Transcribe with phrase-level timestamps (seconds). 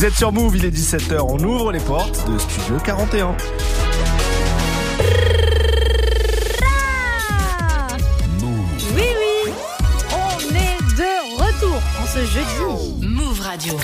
[0.00, 3.36] Vous êtes sur Move, il est 17h, on ouvre les portes de Studio 41.
[8.94, 9.02] Oui,
[9.44, 9.52] oui,
[10.10, 13.06] on est de retour en ce jeudi.
[13.06, 13.74] Move Radio.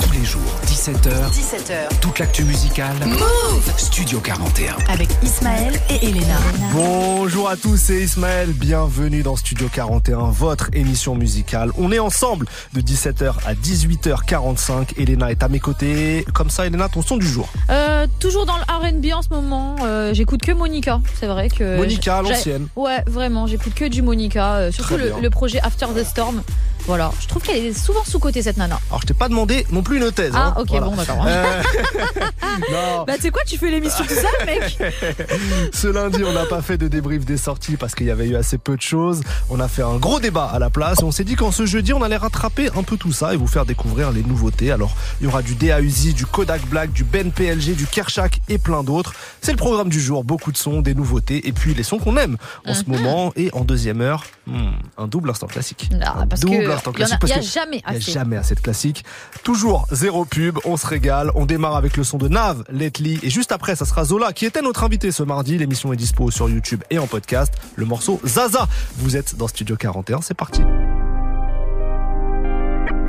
[0.00, 0.42] Tous les jours,
[0.84, 1.98] 17h, 17h.
[2.02, 2.92] toute l'actu musicale.
[3.06, 4.76] Move Studio 41.
[4.92, 6.36] avec Ismaël et Elena.
[6.74, 11.70] Bonjour à tous, c'est Ismaël, bienvenue dans Studio 41, votre émission musicale.
[11.78, 12.44] On est ensemble
[12.74, 14.98] de 17h à 18h45.
[14.98, 16.26] Elena est à mes côtés.
[16.34, 17.48] Comme ça, Elena, ton son du jour.
[17.70, 19.76] Euh, toujours dans le R&B en ce moment.
[19.84, 21.00] euh, j'écoute que Monica.
[21.18, 22.66] C'est vrai que Monica, l'ancienne.
[22.76, 24.56] Ouais, vraiment, j'écoute que du Monica.
[24.56, 26.42] euh, surtout le projet After the Storm.
[26.86, 28.78] Voilà, je trouve qu'elle est souvent sous côté cette nana.
[28.90, 30.32] Alors, je t'ai pas demandé non plus une thèse.
[30.34, 30.60] Ah, hein.
[30.60, 30.86] ok, Voilà.
[30.86, 31.24] bon, d'accord.
[31.26, 31.62] Euh,
[33.06, 34.78] Bah, tu sais quoi, tu fais l'émission tout seul, mec
[35.72, 38.36] ce lundi, on n'a pas fait de débrief des sorties parce qu'il y avait eu
[38.36, 39.22] assez peu de choses.
[39.50, 41.00] On a fait un gros débat à la place.
[41.00, 43.36] Et on s'est dit qu'en ce jeudi, on allait rattraper un peu tout ça et
[43.36, 44.70] vous faire découvrir les nouveautés.
[44.70, 48.40] Alors, il y aura du DA Uzi, du Kodak Black, du Ben PLG, du Kershak
[48.48, 49.14] et plein d'autres.
[49.40, 50.24] C'est le programme du jour.
[50.24, 53.32] Beaucoup de sons, des nouveautés et puis les sons qu'on aime en ce moment.
[53.36, 55.90] Et en deuxième heure, hmm, un double instant classique.
[56.02, 57.18] Ah, parce double il y en a- classique.
[57.20, 58.12] parce il y a que jamais il y a assez.
[58.12, 59.04] jamais assez de classiques.
[59.42, 61.30] Toujours zéro pub, on se régale.
[61.34, 63.20] On démarre avec le son de Nav, Letly.
[63.22, 65.58] Et juste après, ça sera Zola qui était notre invité ce mardi.
[65.58, 67.52] L'émission est dispo sur YouTube et en podcast.
[67.76, 68.66] Le morceau Zaza.
[68.96, 70.62] Vous êtes dans Studio 41, c'est parti.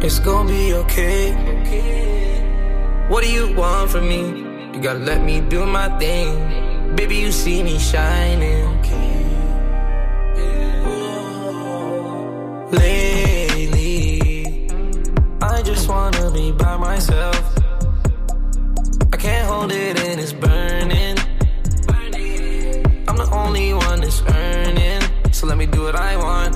[0.02, 1.34] It's gonna be okay.
[3.10, 4.44] What do you want from me?
[4.74, 6.96] You gotta let me do my thing.
[6.96, 8.66] Baby, you see me shining.
[12.72, 13.45] Lately,
[15.56, 17.42] I just wanna be by myself.
[19.14, 21.18] I can't hold it in, it's burning.
[23.08, 26.56] I'm the only one that's earning, so let me do what I want.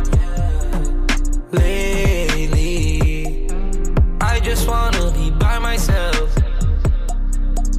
[1.54, 3.48] Lately,
[4.20, 6.30] I just wanna be by myself.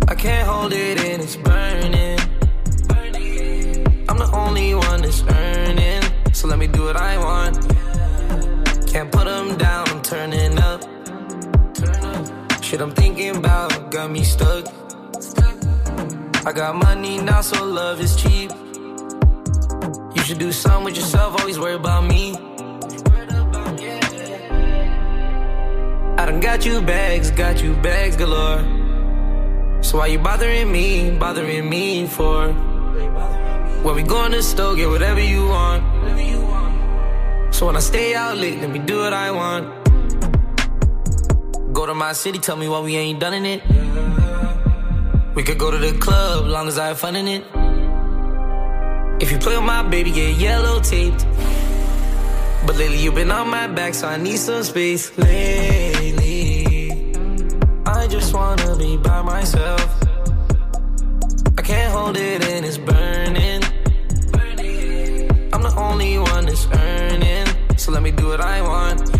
[0.09, 2.19] I can't hold it in, it's burning.
[4.09, 6.03] I'm the only one that's earning,
[6.33, 7.57] so let me do what I want.
[8.91, 10.40] Can't put them down, I'm turning.
[12.71, 14.65] Shit I'm thinking about got me stuck.
[16.47, 18.53] I got money now, so love is cheap.
[20.15, 22.37] You should do something with yourself, always worry about me.
[26.17, 28.63] I done got you bags, got you bags galore.
[29.83, 32.53] So why you bothering me, bothering me for?
[33.83, 35.83] When we go in the store, get whatever you want.
[37.53, 39.80] So when I stay out late, let me do what I want.
[41.81, 43.63] Go to my city, tell me why we ain't done in it.
[45.35, 47.43] We could go to the club, long as I have fun in it.
[49.23, 51.25] If you play with my baby, get yellow taped.
[52.67, 55.17] But lately you've been on my back, so I need some space.
[55.17, 56.93] Lately,
[57.87, 60.05] I just wanna be by myself.
[61.57, 63.63] I can't hold it in, it's burning.
[65.55, 67.47] I'm the only one that's earning,
[67.79, 69.20] so let me do what I want.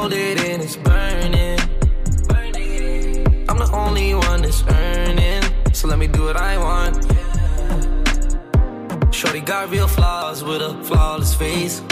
[0.00, 1.58] Hold it in, it's burning.
[3.48, 5.42] I'm the only one that's earning,
[5.74, 6.94] so let me do what I want.
[9.14, 11.82] Shorty got real flaws with a flawless face.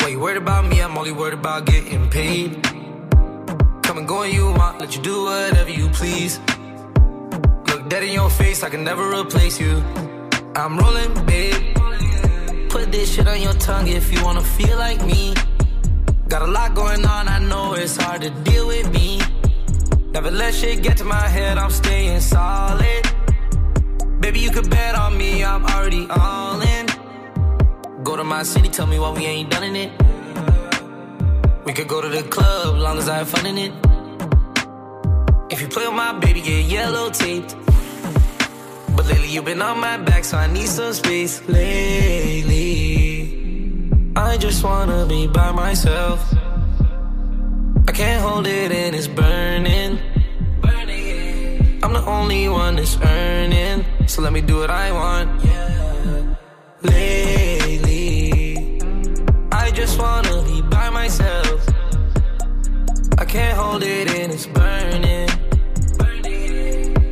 [0.00, 0.82] Why you worried about me?
[0.82, 2.60] I'm only worried about getting paid.
[3.84, 6.40] Come and go when you want, let you do whatever you please.
[7.68, 9.74] Look dead in your face, I can never replace you.
[10.56, 11.76] I'm rolling, babe.
[12.68, 15.34] Put this shit on your tongue if you wanna feel like me.
[16.30, 19.20] Got a lot going on, I know it's hard to deal with me.
[20.12, 23.02] Never let shit get to my head, I'm staying solid.
[24.20, 26.86] Baby, you could bet on me, I'm already all in.
[28.04, 29.90] Go to my city, tell me why we ain't done in it.
[31.64, 33.72] We could go to the club, long as I have fun in it.
[35.50, 37.56] If you play with my baby, get yellow taped.
[38.94, 41.42] But lately you've been on my back, so I need some space.
[41.48, 42.99] Lately,
[44.20, 46.20] I just wanna be by myself.
[47.88, 49.98] I can't hold it in, it's burning.
[51.82, 55.28] I'm the only one that's earning, so let me do what I want.
[56.82, 58.78] Lately,
[59.50, 61.66] I just wanna be by myself.
[63.18, 65.30] I can't hold it in, it's burning.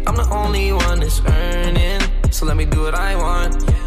[0.07, 2.01] I'm the only one that's earning,
[2.31, 3.55] so let me do what I want.
[3.55, 3.78] Let's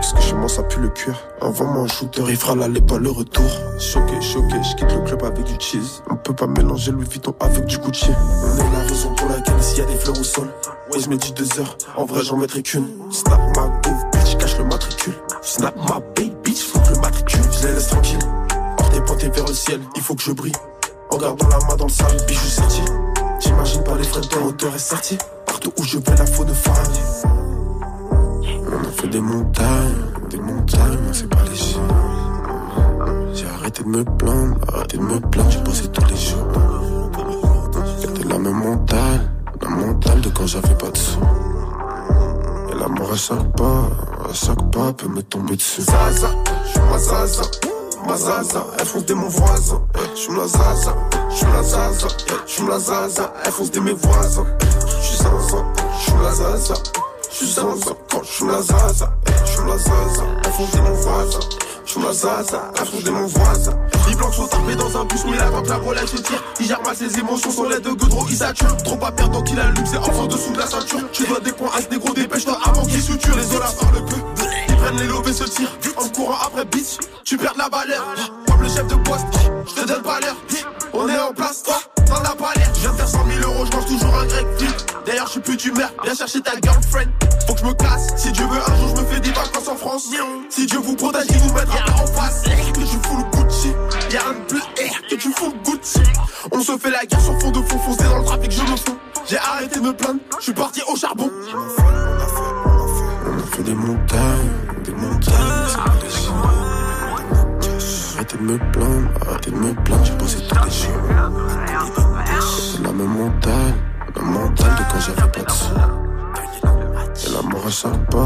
[0.00, 1.14] luxe, que chez moi ça pue le cuir.
[1.40, 3.50] Envoie-moi un shooter, il fera l'aller pas le retour.
[3.78, 6.02] Choqué, choqué, je quitte le club avec du cheese.
[6.10, 8.10] On peut pas mélanger Louis Vuitton avec du Gucci.
[8.42, 10.48] On est la raison pour laquelle ici y a des fleurs au sol.
[10.92, 12.88] Ouais, je mets du deux heures, en vrai j'en mettrai qu'une.
[13.10, 15.14] Snap ma groove, bitch, cache le matricule.
[15.42, 17.40] Snap ma baby, bitch, faut le matricule.
[17.60, 18.18] Je les laisse tranquilles,
[18.78, 20.56] hors des pointés vers le ciel, il faut que je brille.
[21.10, 22.82] En gardant la main dans le sable, bijou sorti.
[23.40, 25.18] J'imagine pas les frais de hauteur et sorti.
[25.46, 27.39] Partout où je vais, la faune a
[29.00, 29.94] fait des montagnes,
[30.28, 31.80] des montagnes, c'est pas léger.
[33.32, 36.46] J'ai arrêté de me plaindre, arrêté de me plaindre, j'ai bossé tous les jours.
[37.98, 39.32] C'était la même mentale,
[39.62, 41.20] la mentale de quand j'avais pas de sous.
[42.70, 43.88] Et la mort à chaque pas,
[44.28, 45.82] à chaque pas peut me tomber dessus.
[45.82, 46.28] Zaza,
[46.66, 47.42] j'suis ma zaza,
[48.06, 49.80] ma zaza, elle fonce des mon voisin.
[50.14, 50.94] J'suis la zaza,
[51.30, 52.08] j'suis la zaza,
[52.46, 54.46] j'suis la zaza, elle fonce des mes voisins.
[55.00, 55.64] J'suis zaza,
[55.98, 56.74] j'suis la zaza.
[57.46, 59.10] Zaza quand j'suis la zaza,
[59.46, 61.38] j'suis la zaza, elle fonce des mon voisin.
[61.86, 62.72] J'suis la zaza,
[63.02, 63.76] des mon voisin.
[64.08, 66.42] Les blancs sont tapés dans un bus, mais attend que la Rolex se tire.
[66.60, 68.76] Il gère mal ses émotions, son lait de goudron, il sature.
[68.84, 71.00] Trop pas perdre donc il allume, c'est en dessous de la ceinture.
[71.12, 73.34] Tu dois des points à ce négro, dépêche-toi avant qu'il suture.
[73.36, 74.16] Les olas parlent peu,
[74.68, 75.72] ils prennent les lobes et se tirent.
[75.96, 78.04] En courant après bitch, tu perds la valeur.
[78.46, 79.26] Comme le chef de poste,
[79.66, 80.36] je te donne pas l'heure.
[80.92, 82.70] On est en place, toi, t'en as pas l'air.
[82.74, 84.46] Je viens faire 100 000 euros, je mange toujours un grec.
[85.06, 87.08] D'ailleurs, je suis plus d'humeur, viens chercher ta girlfriend.
[87.50, 89.74] Faut je me casse, si Dieu veut, un jour je me fais des vacances en
[89.74, 90.08] France.
[90.50, 92.44] Si Dieu vous protège, il vous mettra en face.
[92.44, 93.72] Que tu fous le Gucci,
[94.12, 94.60] y'a un bleu
[95.10, 96.00] que tu fous le Gucci.
[96.52, 98.76] On se fait la guerre sur fond de fond, foncé dans le trafic, je me
[98.76, 98.96] fous.
[99.28, 101.28] J'ai arrêté de me plaindre, je suis parti au charbon.
[101.52, 104.50] On a fait des montagnes,
[104.84, 105.34] des montagnes.
[108.14, 110.92] Arrêtez de me plaindre, arrêtez de me plaindre, j'ai bossé tous les jours.
[112.48, 113.74] C'est la même mentale,
[114.14, 115.74] la mentale de quand j'avais pas de sous.
[117.26, 118.18] Et la mort à chaque pas,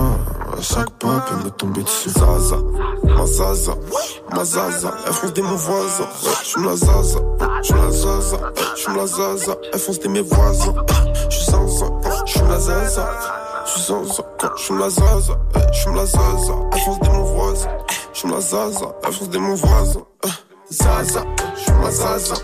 [0.56, 2.11] à chaque pas peut me tomber dessus.
[2.11, 2.58] Zaza,
[3.02, 3.75] ma zaza,
[4.32, 6.08] ma zaza, elle fonce des mon voisin.
[6.43, 7.19] J'suis la zaza,
[7.62, 8.37] j'suis la zaza,
[8.76, 10.75] j'suis la zaza, elle fonce des mes voisins.
[11.29, 11.87] J'suis zaza,
[12.25, 13.08] j'suis la zaza,
[13.67, 14.23] j'suis zaza,
[14.56, 15.38] j'suis la zaza,
[15.73, 17.69] j'suis la zaza, elle fonce des mon voisin.
[18.12, 20.00] J'suis la zaza, elle fonce des mon voisin.
[20.70, 21.25] Zaza,
[21.56, 22.35] j'suis ma zaza.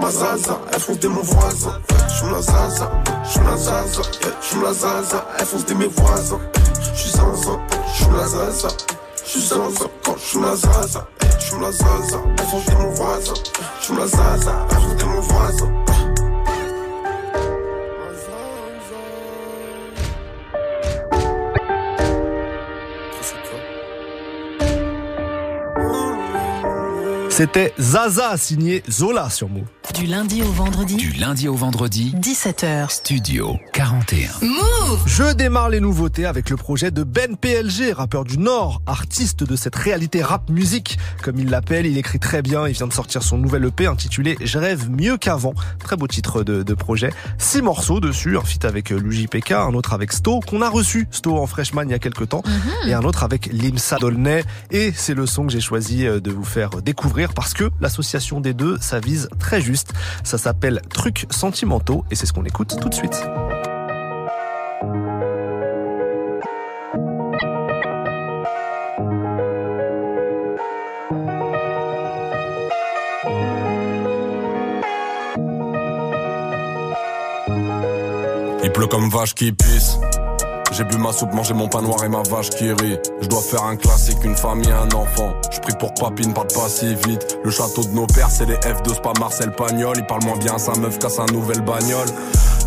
[0.00, 1.80] Ma zaza, elle fonce des mon voisin.
[2.08, 2.90] J'suis la zaza,
[3.24, 4.02] j'suis la zaza,
[4.40, 6.40] j'suis la zaza, elle fonce des mes voisins.
[6.94, 7.58] J'suis zaza,
[7.94, 8.68] j'suis la zaza,
[9.24, 11.06] j'suis zaza quand la zaza,
[11.38, 13.34] j'suis la zaza, elle fonce des mon voisin.
[13.80, 15.95] J'suis la zaza, elle fonce des mon voisin.
[27.36, 29.66] C'était Zaza signé Zola sur Move.
[29.94, 30.96] Du lundi au vendredi.
[30.96, 32.14] Du lundi au vendredi.
[32.16, 32.88] 17h.
[32.90, 34.30] Studio 41.
[34.40, 39.44] Move Je démarre les nouveautés avec le projet de Ben PLG, rappeur du Nord, artiste
[39.44, 41.84] de cette réalité rap musique, comme il l'appelle.
[41.84, 42.66] Il écrit très bien.
[42.66, 45.52] Il vient de sortir son nouvel EP intitulé Je rêve mieux qu'avant.
[45.78, 47.10] Très beau titre de, de projet.
[47.36, 51.36] Six morceaux dessus, un feat avec l'UJPK, un autre avec Sto, qu'on a reçu, Sto
[51.36, 52.42] en freshman il y a quelques temps,
[52.86, 54.42] et un autre avec Limsa Dolnay.
[54.70, 58.54] Et c'est le son que j'ai choisi de vous faire découvrir parce que l'association des
[58.54, 59.92] deux, ça vise très juste.
[60.24, 63.22] Ça s'appelle Trucs sentimentaux et c'est ce qu'on écoute tout de suite.
[78.64, 79.98] Il pleut comme vache qui pisse.
[80.76, 82.98] J'ai bu ma soupe, mangé mon pain noir et ma vache qui rit.
[83.22, 85.32] Je dois faire un classique, une famille, un enfant.
[85.50, 87.38] Je prie pour que papine parle pas si vite.
[87.42, 89.94] Le château de nos pères, c'est les F2, c'est pas Marcel Pagnol.
[89.96, 92.08] Il parle moins bien, sa meuf casse un nouvelle bagnole.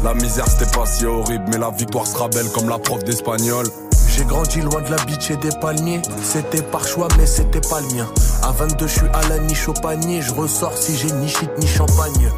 [0.03, 3.67] La misère c'était pas si horrible, mais la victoire sera belle comme la prof d'espagnol.
[4.07, 6.01] J'ai grandi loin de la biche et des palmiers.
[6.23, 8.07] C'était par choix, mais c'était pas le mien.
[8.41, 10.23] À 22, je suis à la niche au panier.
[10.23, 12.31] Je ressors si j'ai ni shit ni champagne.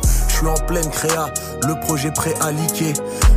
[0.44, 1.28] En pleine créa,
[1.68, 2.94] le projet prêt à liquer.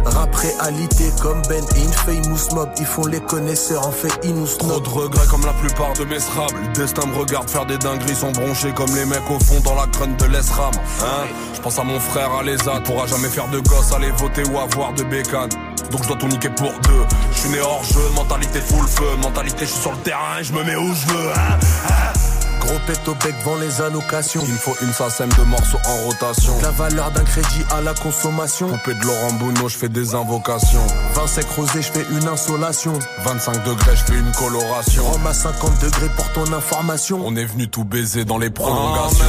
[0.07, 2.71] Rap réalité comme Ben et Infamous Mob.
[2.79, 6.05] Ils font les connaisseurs, en fait, ils nous Trop de regrets comme la plupart de
[6.05, 6.55] mes srables.
[6.67, 9.75] Le destin me regarde faire des dingueries, sont bronchés comme les mecs au fond dans
[9.75, 10.73] la crâne de l'ESRAM.
[11.03, 11.27] Hein?
[11.55, 14.59] Je pense à mon frère à l'ESA, pourra jamais faire de gosse, aller voter ou
[14.59, 15.51] avoir de bécane.
[15.91, 17.05] Donc je dois tout niquer pour deux.
[17.33, 20.45] Je suis né hors jeu, mentalité full feu, mentalité je suis sur le terrain et
[20.45, 21.31] je me mets où je veux.
[21.33, 22.24] Hein
[22.67, 24.41] Gros pète au bec vend les allocations.
[24.45, 26.53] Il me faut une sacème de morceaux en rotation.
[26.63, 28.69] La valeur d'un crédit à la consommation.
[28.69, 30.87] Coupé de Laurent Bounot, je fais des invocations.
[31.15, 32.99] 20 sec rosé, je fais une insolation.
[33.25, 35.05] 25 degrés, je fais une coloration.
[35.05, 37.21] Rome à 50 degrés pour ton information.
[37.25, 39.25] On est venu tout baiser dans les prolongations.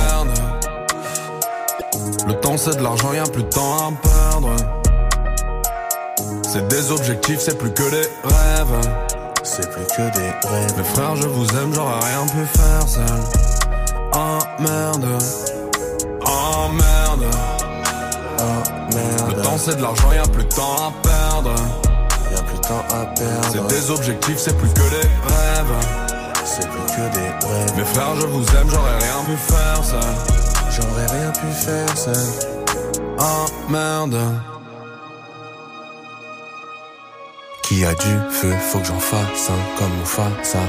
[2.27, 4.56] Le temps c'est de l'argent, y'a plus de temps à perdre.
[6.44, 9.14] C'est des objectifs, c'est plus que des rêves.
[9.46, 10.78] C'est plus que des rêves.
[10.78, 13.06] Mes frères, je vous aime, j'aurais rien pu faire seul.
[14.14, 15.06] Oh merde,
[16.25, 17.25] oh merde.
[18.40, 18.44] Oh
[18.94, 19.36] merde.
[19.36, 21.56] Le temps c'est de l'argent, y a plus de temps à perdre.
[22.32, 23.48] Y a plus de temps à perdre.
[23.52, 25.75] C'est des objectifs, c'est plus que des rêves.
[26.44, 27.78] C'est plus que des rêves.
[27.78, 30.00] Mes frères, je vous aime, j'aurais rien pu faire seul.
[30.72, 32.16] J'aurais rien pu faire seul.
[33.20, 34.18] Oh merde.
[37.75, 40.05] Qui a du feu, faut que j'en fasse un comme
[40.44, 40.60] ça.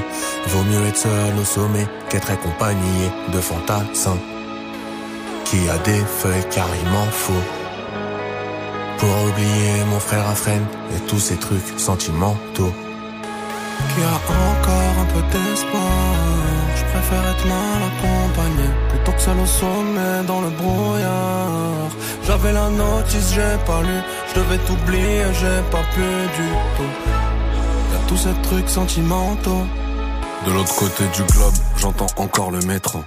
[0.47, 4.19] Vaut mieux être seul au sommet qu'être accompagné de fantassins.
[5.45, 7.45] Qui a des feuilles car il m'en faut.
[8.97, 12.73] Pour oublier mon frère à freine et tous ces trucs sentimentaux.
[13.89, 14.15] Qui a
[14.51, 16.13] encore un peu d'espoir.
[16.75, 21.87] Je préfère être mal accompagné plutôt que seul au sommet dans le brouillard.
[22.27, 24.01] J'avais la notice, j'ai pas lu.
[24.37, 26.83] Je devais t'oublier, j'ai pas pu du tout.
[27.91, 29.63] Y'a tous ces trucs sentimentaux.
[30.45, 32.99] De l'autre côté du globe, j'entends encore le métro.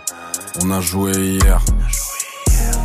[0.60, 1.60] On a joué hier.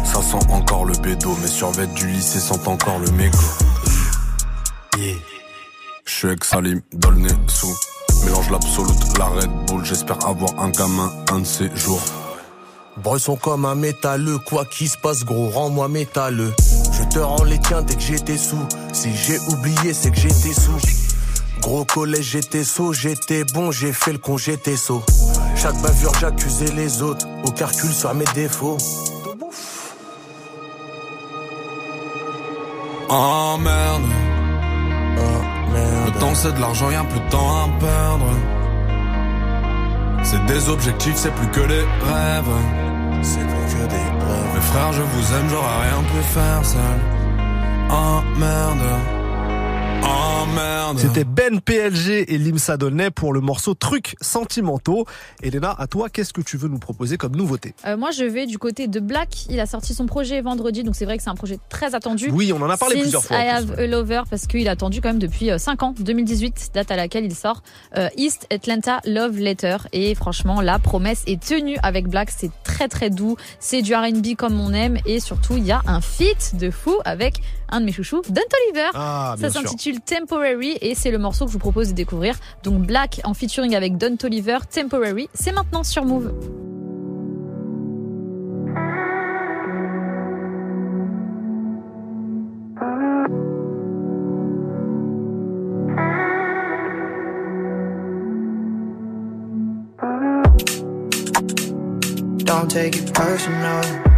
[0.04, 3.38] Ça sent encore le bédo, mes survêtes du lycée sentent encore le mégot.
[5.00, 5.16] Yeah.
[6.06, 7.76] Je suis avec Salim, dans le nez sous.
[8.26, 9.84] Mélange l'absolute, la Red Bull.
[9.84, 12.04] J'espère avoir un gamin un de ces jours.
[12.98, 16.54] Bresson comme un métalleux, quoi qu'il se passe gros, rends-moi métalleux.
[16.98, 18.66] Je te rends les tiens dès que j'étais sous.
[18.94, 20.80] Si j'ai oublié, c'est que j'étais sous.
[21.62, 25.04] Gros collège, j'étais saut, j'étais bon, j'ai fait le con, j'étais saut.
[25.56, 28.78] Chaque bavure, j'accusais les autres, au calcul sur mes défauts.
[33.10, 34.04] Oh merde,
[35.18, 36.14] Oh merde.
[36.14, 38.30] le temps c'est de l'argent, y a plus de temps à perdre.
[40.24, 42.85] C'est des objectifs, c'est plus que des rêves.
[43.22, 44.54] C'est plus que des rêves.
[44.54, 47.00] Mes frères, je vous aime, j'aurais rien pu faire seul.
[47.90, 49.25] Merde, oh merde.
[50.98, 55.06] C'était Ben PLG et Limsa Dolnay pour le morceau Trucs sentimentaux.
[55.42, 57.74] Elena, à toi, qu'est-ce que tu veux nous proposer comme nouveauté?
[57.86, 59.46] Euh, moi, je vais du côté de Black.
[59.50, 62.30] Il a sorti son projet vendredi, donc c'est vrai que c'est un projet très attendu.
[62.32, 63.38] Oui, on en a parlé Since plusieurs fois.
[63.38, 63.84] I plus, have ouais.
[63.84, 67.26] a lover parce qu'il a attendu quand même depuis 5 ans, 2018, date à laquelle
[67.26, 67.62] il sort
[67.98, 69.78] euh, East Atlanta Love Letter.
[69.92, 72.30] Et franchement, la promesse est tenue avec Black.
[72.36, 73.36] C'est très très doux.
[73.60, 76.96] C'est du R&B comme on aime et surtout il y a un feat de fou
[77.06, 78.90] avec un de mes chouchous, Don Toliver.
[78.94, 82.36] Ah, Ça s'intitule Temporary et c'est le morceau que je vous propose de découvrir.
[82.64, 85.30] Donc Black en featuring avec Don Toliver, Temporary.
[85.34, 86.32] C'est maintenant sur Move.
[102.46, 104.15] Don't take it personal.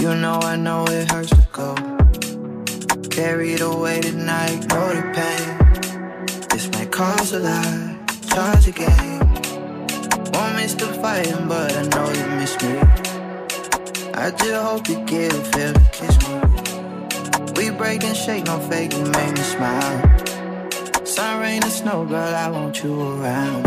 [0.00, 1.74] You know I know it hurts to go.
[3.10, 6.46] Carried away tonight, know the pain.
[6.50, 9.18] This might cost a lot, charge again.
[10.32, 12.78] Won't miss the fighting, but I know you miss me.
[14.14, 17.54] I just hope you get a feel to kiss me.
[17.56, 21.04] We break and shake, no fake, you make me smile.
[21.04, 23.66] Sun, rain, or snow, girl, I want you around.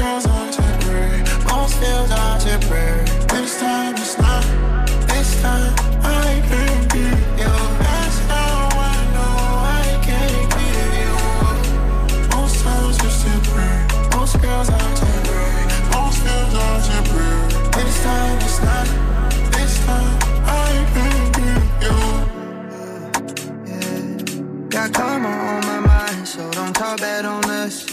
[0.00, 3.04] Girls are temporary, most feels are temporary.
[3.28, 4.44] This time it's not,
[5.08, 7.52] this time I can't give you.
[7.84, 9.34] That's how I know
[9.76, 11.12] I can't give you.
[12.34, 13.84] Most times it's temporary,
[14.16, 17.48] most girls are temporary, most feels are temporary.
[17.76, 18.86] This time it's not,
[19.52, 20.16] this time
[20.46, 22.26] I can't give you up.
[24.70, 27.89] Got karma on my mind, so don't talk bad on us.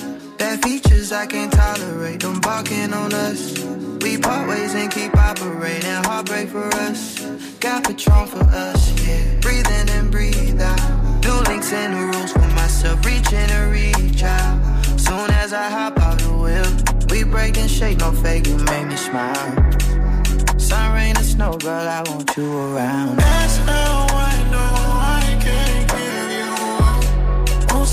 [0.68, 3.58] Features I can't tolerate, them barking on us.
[4.04, 7.22] We part ways and keep operating, heartbreak for us.
[7.62, 9.40] Got Patron for us, yeah.
[9.40, 11.22] Breathe in and breathe out.
[11.22, 14.60] Do links and the rules for myself, reach in and reach out.
[15.00, 16.70] Soon as I hop out the wheel,
[17.10, 19.56] we break and shake, no fake, you make me smile.
[20.60, 23.16] Sun, rain, or snow, girl, I want you around.
[23.16, 24.87] That's how I know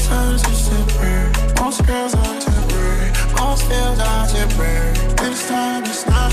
[0.09, 4.93] times it's temporary, most girls are temporary, most feels are temporary.
[5.17, 6.33] This time it's not,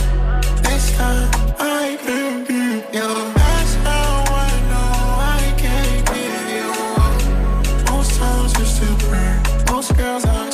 [0.64, 3.10] this time I can't give you.
[3.34, 4.92] That's how I know
[5.38, 7.92] I can't give you.
[7.92, 10.51] Most times it's most girls are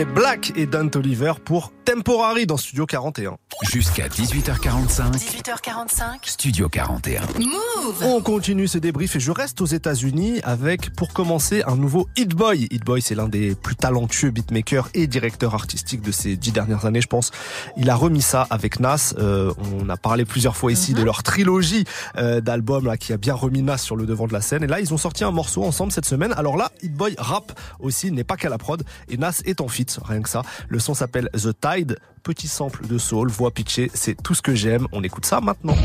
[0.00, 3.36] C'était Black et Dante Oliver pour Temporary dans Studio 41.
[3.62, 5.12] Jusqu'à 18h45.
[5.12, 6.18] 18h45.
[6.22, 7.20] Studio 41.
[7.38, 12.08] Move On continue ce débrief et je reste aux États-Unis avec, pour commencer, un nouveau
[12.16, 12.68] Hit Boy.
[12.70, 16.86] Hit Boy, c'est l'un des plus talentueux beatmakers et directeurs artistiques de ces dix dernières
[16.86, 17.32] années, je pense.
[17.76, 19.14] Il a remis ça avec Nas.
[19.18, 21.84] Euh, on a parlé plusieurs fois ici de leur trilogie
[22.16, 24.62] euh, d'albums là qui a bien remis Nas sur le devant de la scène.
[24.62, 26.32] Et là, ils ont sorti un morceau ensemble cette semaine.
[26.36, 28.84] Alors là, Hit Boy rap aussi, n'est pas qu'à la prod.
[29.08, 30.42] Et Nas est en fit, rien que ça.
[30.68, 31.98] Le son s'appelle The Tide.
[32.22, 34.86] Petit sample de soul, voix pitchée, c'est tout ce que j'aime.
[34.92, 35.76] On écoute ça maintenant.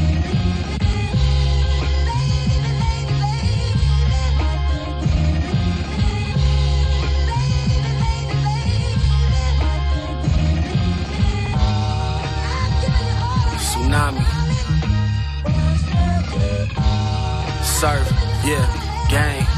[17.79, 18.07] Surf,
[18.45, 18.65] yeah,
[19.09, 19.54] gang.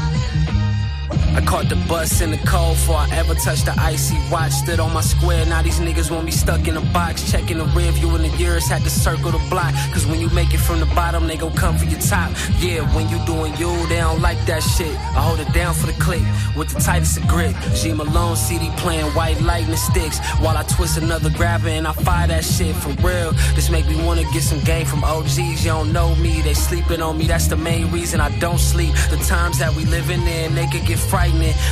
[1.38, 4.50] I caught the bus in the cold before I ever touched the icy watch.
[4.50, 7.30] Stood on my square, now these niggas want me stuck in a box.
[7.30, 9.72] Checking the rear view in the years, had to circle the block.
[9.92, 12.32] Cause when you make it from the bottom, they gon' come for your top.
[12.58, 14.92] Yeah, when you doing you, they don't like that shit.
[15.14, 16.22] I hold it down for the click
[16.56, 17.54] with the tightest of grip.
[17.72, 22.26] G Malone CD playing white lightning sticks while I twist another grabber and I fire
[22.26, 23.30] that shit for real.
[23.54, 25.38] This make me wanna get some game from OGs.
[25.38, 27.28] You don't know me, they sleeping on me.
[27.28, 28.92] That's the main reason I don't sleep.
[29.10, 30.98] The times that we living in, they could get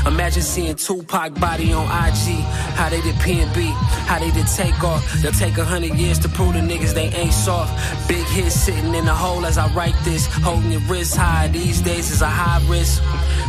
[0.07, 2.45] Imagine seeing Tupac body on IG.
[2.77, 3.73] How they did P and B,
[4.07, 5.03] how they did take off.
[5.23, 7.73] They'll take a hundred years to prove the niggas they ain't soft.
[8.09, 10.27] Big hit sitting in the hole as I write this.
[10.27, 13.03] Holding your wrist high these days is a high risk.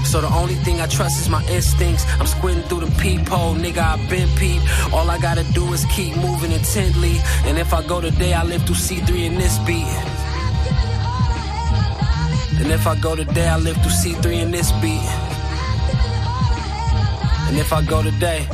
[0.06, 2.06] So the only thing I trust is my instincts.
[2.20, 3.80] I'm squinting through the peephole, nigga.
[3.80, 4.62] I've been peep.
[4.94, 7.18] All I gotta do is keep moving intently.
[7.46, 9.88] And if I go today, I live through C3 in this beat.
[12.60, 15.37] And if I go today, I live through C3 in this beat.
[17.48, 18.46] And if I go today,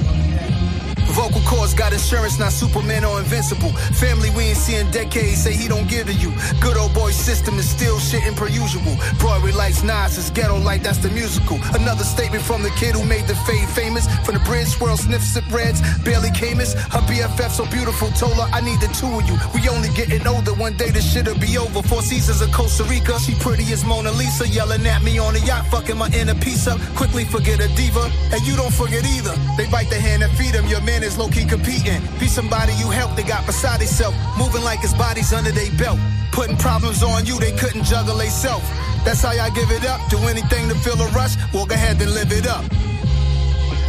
[1.14, 3.70] Vocal cords got insurance, not Superman or invincible.
[4.02, 6.34] Family we ain't seen decades, say he don't give to you.
[6.60, 8.98] Good old boy system is still shitting per usual.
[9.20, 11.60] Broadway lights, Nas is ghetto like that's the musical.
[11.76, 14.08] Another statement from the kid who made the fade famous.
[14.26, 16.74] From the bridge, swirl, sniff, sip reds, barely Camus.
[16.74, 19.38] Her BFF so beautiful, told her I need the two of you.
[19.54, 21.84] We only getting older, one day this shit'll be over.
[21.84, 25.40] Four seasons of Costa Rica, she pretty as Mona Lisa, yelling at me on a
[25.46, 26.80] yacht, fucking my inner piece up.
[26.96, 29.36] Quickly forget a diva, and you don't forget either.
[29.58, 32.02] They bite the hand and feed him, your man is low key competing.
[32.20, 34.18] Be somebody you help, they got beside themselves.
[34.38, 36.00] Moving like his body's under their belt.
[36.32, 38.64] Putting problems on you, they couldn't juggle they self.
[39.06, 40.00] That's how y'all give it up.
[40.10, 42.64] Do anything to feel a rush, walk ahead and live it up.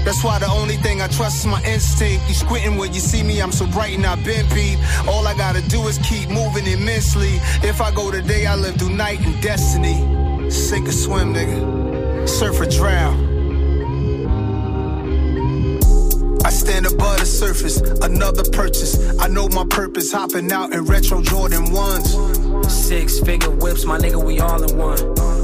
[0.05, 2.29] That's why the only thing I trust is my instinct.
[2.29, 4.79] You squinting when you see me, I'm so bright and I've been peep.
[5.09, 7.41] All I gotta do is keep moving immensely.
[7.63, 9.97] If I go today, I live through night and destiny.
[10.51, 12.29] Sink or swim, nigga.
[12.29, 13.34] Surf or drown.
[16.45, 19.19] I stand above the surface, another purchase.
[19.19, 22.71] I know my purpose, hopping out in retro Jordan 1s.
[22.71, 25.44] six figure whips, my nigga, we all in one.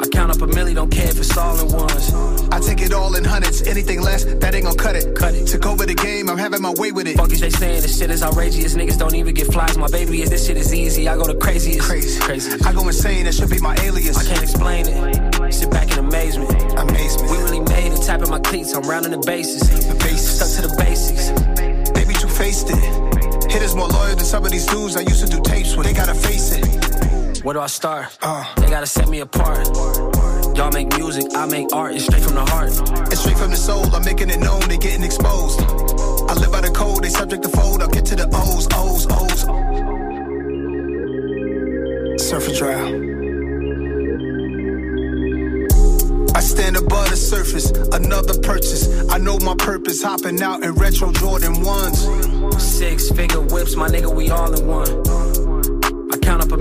[0.00, 2.12] I count up a milli, don't care if it's all in ones.
[2.50, 5.14] I take it all in hundreds, anything less, that ain't gon' cut it.
[5.14, 5.46] Cut it.
[5.46, 7.16] Took over the game, I'm having my way with it.
[7.16, 8.74] Fuck is they saying this shit is outrageous.
[8.74, 9.76] Niggas don't even get flies.
[9.76, 11.08] My baby is this shit is easy.
[11.08, 11.86] I go the craziest.
[11.86, 12.20] Crazy.
[12.20, 12.50] Crazy.
[12.64, 14.16] I go insane, that should be my alias.
[14.16, 15.52] I can't explain it.
[15.52, 16.50] Sit back in amazement.
[16.78, 17.30] Amazement.
[17.30, 18.02] We really made it.
[18.02, 18.74] Tapping my cleats.
[18.74, 19.62] I'm rounding the bases.
[19.86, 20.36] The bases.
[20.36, 21.30] Stuck to the basics.
[21.92, 23.50] Baby, two faced it.
[23.50, 25.86] Hitters more loyal than some of these dudes I used to do tapes with.
[25.86, 27.23] They gotta face it.
[27.44, 28.06] Where do I start?
[28.22, 28.42] Uh.
[28.56, 29.66] They gotta set me apart.
[30.56, 31.94] Y'all make music, I make art.
[31.94, 32.70] It's straight from the heart.
[33.12, 35.60] It's straight from the soul, I'm making it known, they getting exposed.
[35.60, 37.82] I live by the code, they subject to fold.
[37.82, 39.42] I'll get to the O's, O's, O's.
[42.22, 43.12] Surf and drown.
[46.34, 48.88] I stand above the surface, another purchase.
[49.10, 52.58] I know my purpose, hopping out in retro Jordan 1s.
[52.58, 55.43] Six figure whips, my nigga, we all in one.
[56.24, 56.54] Count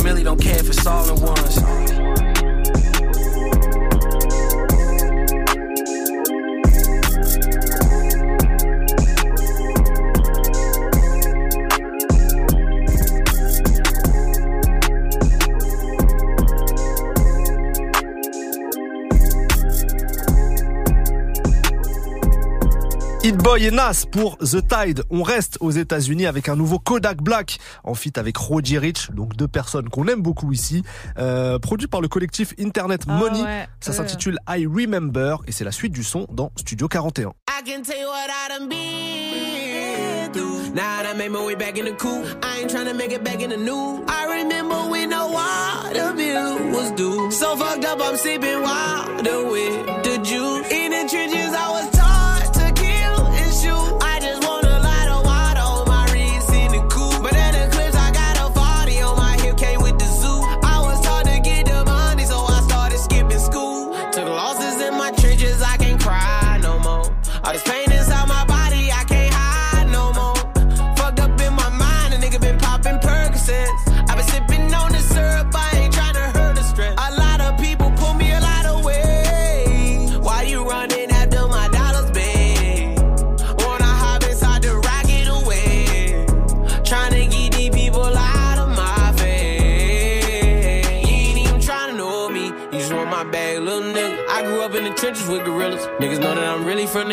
[23.43, 25.03] Boy et Nas pour The Tide.
[25.09, 29.35] On reste aux États-Unis avec un nouveau Kodak Black en feat avec Roger Rich, donc
[29.35, 30.83] deux personnes qu'on aime beaucoup ici,
[31.17, 33.41] euh, produit par le collectif Internet Ah Money.
[33.43, 33.93] ouais, Ça euh.
[33.95, 37.29] s'intitule I Remember et c'est la suite du son dans Studio 41.
[37.49, 40.73] I can tell you what I done been through.
[40.73, 43.23] Now that I made my way back in the coop, I ain't tryna make it
[43.23, 44.03] back in the new.
[44.07, 47.29] I remember when the water bill was due.
[47.31, 50.67] So fucked up, I'm sipping water with the juice.
[50.71, 51.89] In the trenches, I was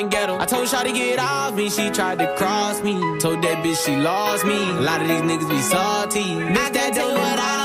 [0.03, 0.39] the ghetto.
[0.39, 2.95] I told Shawty get off me, she tried to cross me.
[3.19, 4.71] Told that bitch she lost me.
[4.71, 6.35] A lot of these niggas be salty.
[6.35, 7.60] Not that day what I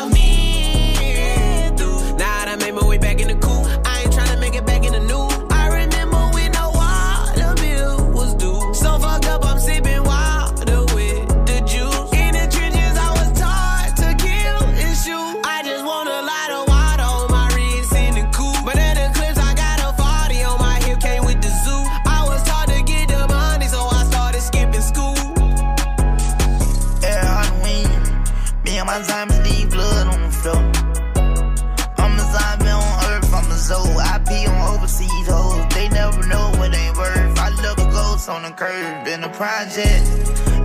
[38.25, 40.05] ghost on the curb in the project.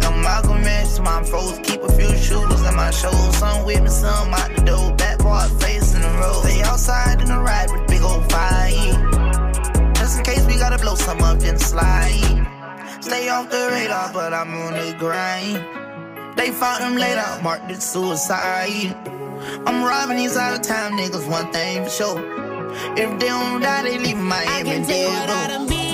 [0.05, 1.59] And Malcolm X, my foes.
[1.63, 3.37] Keep a few shooters in my shows.
[3.37, 4.95] Some with me, some out the door.
[4.97, 6.43] Back part face in the road.
[6.45, 9.93] Stay outside in the ride with big old fire.
[9.95, 12.47] Just in case we gotta blow some up, and slide.
[13.01, 16.37] Stay off the radar, but I'm on the grind.
[16.37, 18.95] They found him laid out, marked it suicide.
[19.67, 22.19] I'm robbing these out of town niggas, one thing for sure.
[22.97, 25.29] If they don't die, they leave Miami dead.
[25.29, 25.90] Now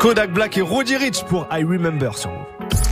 [0.00, 2.30] Kodak Black et Roddy Rich pour I Remember sur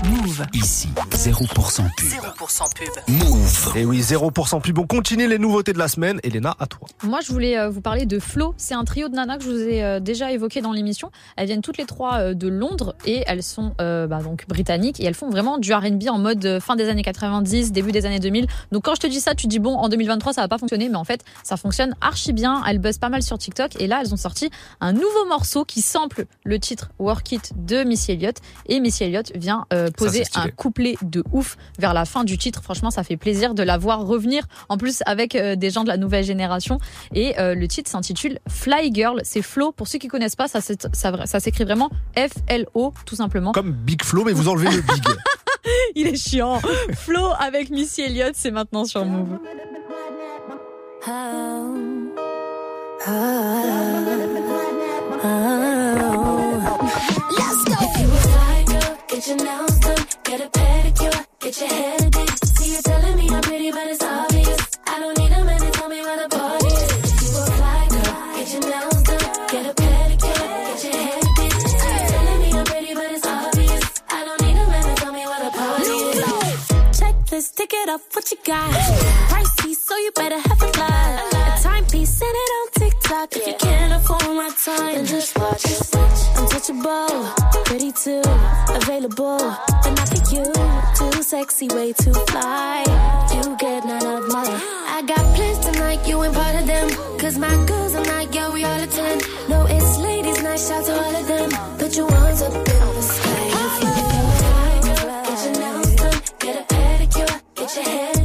[0.08, 0.46] Move.
[0.54, 2.08] Ici, 0% pub.
[2.08, 2.88] 0% pub.
[3.08, 3.76] Move.
[3.76, 4.78] Et oui, 0% pub.
[4.78, 6.18] On continue les nouveautés de la semaine.
[6.22, 6.88] Elena, à toi.
[7.02, 8.54] Moi, je voulais euh, vous parler de Flo.
[8.56, 11.10] C'est un trio de nanas que je vous ai euh, déjà évoqué dans l'émission.
[11.36, 14.98] Elles viennent toutes les trois euh, de Londres et elles sont euh, bah, donc britanniques
[14.98, 18.20] et elles font vraiment du R&B en mode fin des années 90, début des années
[18.20, 18.46] 2000.
[18.72, 20.88] Donc quand je te dis ça, tu dis bon, en 2023 ça va pas fonctionner,
[20.88, 22.62] mais en fait ça fonctionne archi bien.
[22.66, 24.48] Elles buzzent pas mal sur TikTok et là elles ont sorti
[24.80, 29.32] un nouveau morceau qui sample le titre Work It de Missy Elliott et Missy Elliott
[29.34, 32.62] vient euh, poser un couplet de ouf vers la fin du titre.
[32.62, 35.88] Franchement, ça fait plaisir de la voir revenir en plus avec euh, des gens de
[35.88, 36.78] la nouvelle génération.
[37.14, 39.20] Et euh, le titre s'intitule Fly Girl.
[39.24, 39.72] C'est Flo.
[39.72, 43.52] Pour ceux qui connaissent pas, ça, s'est- ça, ça s'écrit vraiment F-L-O, tout simplement.
[43.52, 45.04] Comme Big Flo, mais vous enlevez le big.
[45.94, 46.60] Il est chiant.
[46.94, 49.38] Flo avec Missy Elliott, c'est maintenant sur Move.
[55.30, 57.17] Let's go.
[59.18, 62.46] Get your nails done, get a pedicure, get your hair did.
[62.46, 64.60] See you telling me I'm pretty, but it's obvious.
[64.86, 67.22] I don't need a man to tell me where the party is.
[67.22, 71.52] You a fly girl, get your nails done, get a pedicure, get your hair did.
[71.52, 73.84] See you telling me I'm pretty, but it's obvious.
[74.08, 76.98] I don't need a man to tell me where the party is.
[77.00, 78.70] Check this, tick it up, what you got?
[79.30, 81.56] Pricey, so you better have a fly.
[81.56, 82.77] A timepiece, send it on
[83.08, 83.36] TikTok.
[83.36, 85.80] If you can't afford my time, then just watch it.
[86.36, 87.08] Untouchable,
[87.64, 88.22] pretty too,
[88.68, 90.44] available, but not for you.
[90.98, 92.84] Too sexy, way too fly.
[93.34, 94.44] You get none of my.
[94.88, 96.88] I got plans tonight, you ain't part of them.
[97.18, 99.22] Cause my girls are not, yeah, we all attend.
[99.48, 101.50] No, it's ladies' night, shout to all of them.
[101.78, 103.48] Put your ones up in the sky.
[103.64, 103.90] If you
[105.28, 108.17] get your nails done, get a pedicure, get your hair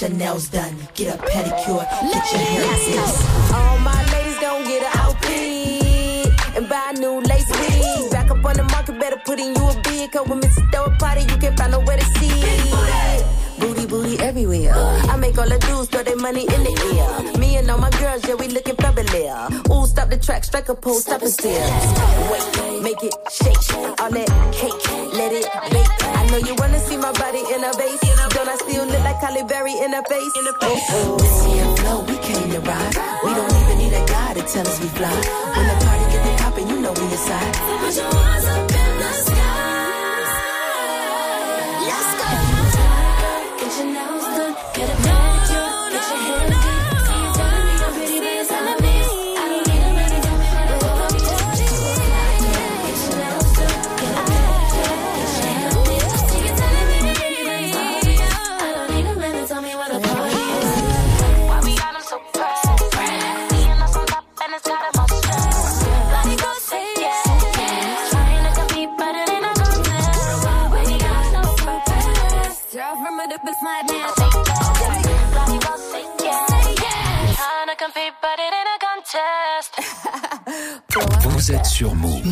[0.00, 3.54] your nails done, get a pedicure, get your hair done.
[3.54, 8.10] All my ladies gon' get an outfit and buy a new lace wig.
[8.10, 10.12] Back up on the market, better put in you a bid.
[10.12, 10.70] Cause when Mrs.
[10.72, 13.26] Throw a party, you can find nowhere to sit.
[13.58, 14.72] Booty booty everywhere.
[14.74, 17.38] I make all the dudes throw their money in the air.
[17.38, 19.68] Me and all my girls, yeah, we looking fabulous.
[19.70, 21.66] Ooh, stop the track, strike a pose, stop and stare.
[22.30, 23.74] Wait, make it shake.
[24.00, 26.17] All that cake, let it bake.
[26.28, 28.00] I know you wanna see my body in a vase.
[28.34, 30.32] Don't I still look like Halle Berry in a face?
[30.36, 31.16] Oh, oh.
[31.16, 32.96] Missy and Flo, we came to ride.
[33.24, 35.08] We don't even need a guy to tell us we fly.
[35.08, 37.54] When the party get the poppin', you know we inside.
[37.80, 38.77] Put your hands up
[79.18, 79.72] contest.
[81.22, 82.22] Vous êtes sur Move.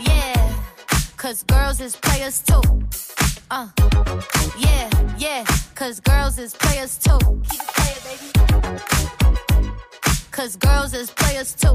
[0.00, 0.52] Yeah,
[1.16, 2.60] cause girls is players too.
[3.50, 3.68] Uh,
[4.58, 7.18] yeah, yeah, cause girls is players too.
[7.50, 8.32] Keep it playing, baby.
[10.30, 11.74] Cause girls is players too.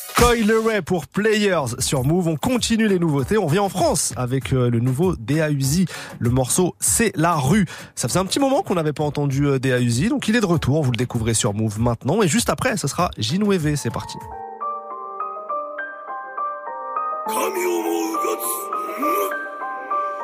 [0.21, 2.27] Coil pour Players sur Move.
[2.27, 3.39] On continue les nouveautés.
[3.39, 5.87] On vient en France avec euh, le nouveau DAUZI.
[6.19, 7.65] Le morceau C'est la rue.
[7.95, 10.45] Ça faisait un petit moment qu'on n'avait pas entendu euh, DAUZI, donc il est de
[10.45, 10.83] retour.
[10.83, 12.21] Vous le découvrez sur Move maintenant.
[12.21, 13.75] Et juste après, ce sera Ginouévé.
[13.75, 14.17] C'est parti.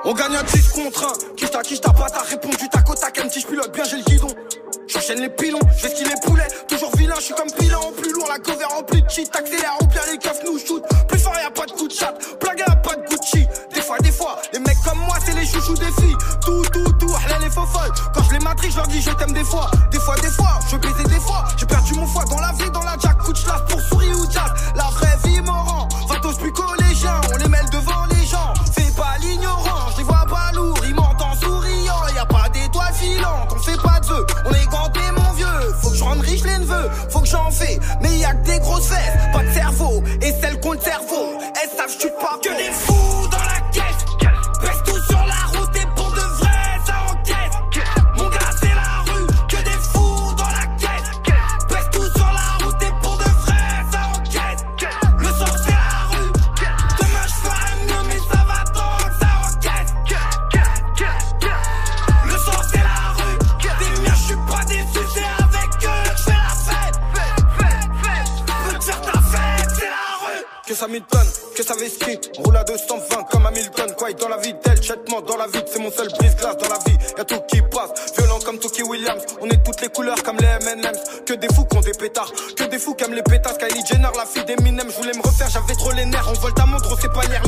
[0.06, 1.36] On gagne un 10 contre 1.
[1.36, 3.18] Qui t'a, qui t'a pas, t'as répondu tac au tac.
[3.18, 4.28] Un petit pilote bien, j'ai le guidon.
[4.88, 6.48] J'enchaîne les pilons, je vais les poulets.
[6.68, 7.80] Toujours vilain, je suis comme pilon.
[7.80, 9.36] En plus lourd, la cover remplie de cheat.
[9.36, 10.82] Accélère, on bien les keufs nous shoot.
[11.10, 12.14] Plus fort, y'a pas de coup de chat.
[12.40, 13.46] Blague, y'a pas de Gucci.
[13.74, 16.16] Des fois, des fois, les mecs comme moi, c'est les chouchous des filles.
[16.42, 17.92] Tout, tout, tout, là les faux folles.
[18.14, 19.70] Quand je les matrice, je leur dis je t'aime des fois.
[19.92, 21.44] Des fois, des fois, je baiser des fois.
[21.58, 23.17] J'ai perdu mon foie dans la vie, dans la jack.
[37.30, 37.78] J'en fais.
[38.02, 40.04] Mais y a que des grosses fesses, pas de cerveau.
[40.22, 42.50] Et celles le cerveau, elles savent, je suis pas que
[70.82, 71.02] la rue.
[71.56, 72.20] Que ça vestit.
[72.38, 74.18] Roule à 220 comme Hamilton, quoi, il
[74.88, 76.98] l'enchaînement dans la vie, c'est mon seul brise-glace dans la vie.
[77.18, 79.24] Y'a tout qui passe, violent comme Toki Williams.
[79.42, 81.24] On est toutes les couleurs comme les M&M's.
[81.26, 83.58] Que des fous qui ont des pétards, que des fous qui aiment les pétasses.
[83.58, 86.28] Kylie Jenner, la fille d'Eminem, je voulais me refaire, j'avais trop les nerfs.
[86.30, 87.42] On vole ta montre, c'est pas hier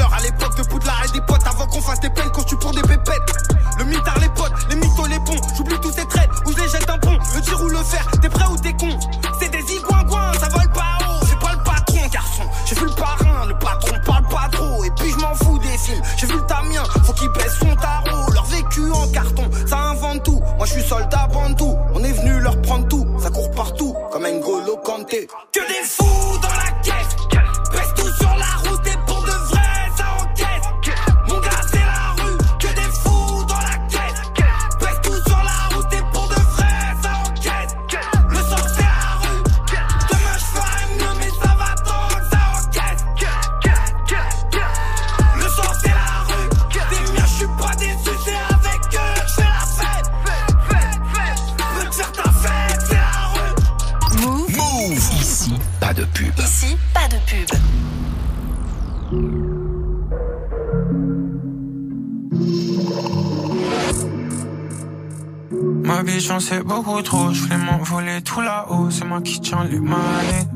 [66.40, 70.48] Sais beaucoup trop, je voulais m'envoler tout là-haut, c'est moi qui tiens les manettes.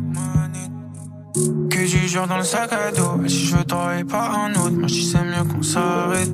[1.69, 4.87] Que du jure dans le sac à dos, si je travaille pas un autre, moi
[4.87, 6.31] je c'est mieux qu'on s'arrête.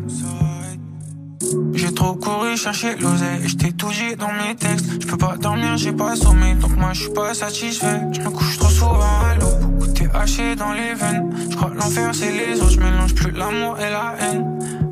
[1.73, 5.01] J'ai trop couru chercher l'oseille et je t'ai tout dit dans mes textes.
[5.01, 8.01] Je peux pas dormir, j'ai pas sommeil, donc moi je suis pas satisfait.
[8.13, 11.35] Je me couche trop souvent à l'eau, beaucoup t'es haché dans les veines.
[11.49, 14.45] Je crois l'enfer c'est les autres, je mélange plus l'amour et la haine.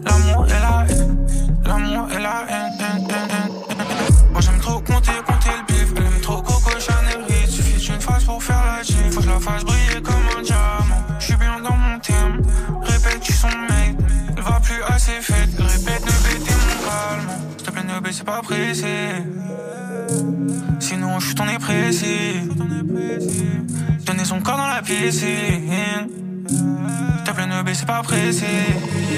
[0.03, 1.25] L'amour et la haine,
[1.63, 2.67] l'amour et la haine.
[18.17, 18.87] Baissez pas pressé.
[20.79, 22.49] Sinon, je suis ton précis.
[24.05, 26.07] Donner son corps dans la piscine.
[27.23, 28.45] Te plaît, ne baissez pas pressé.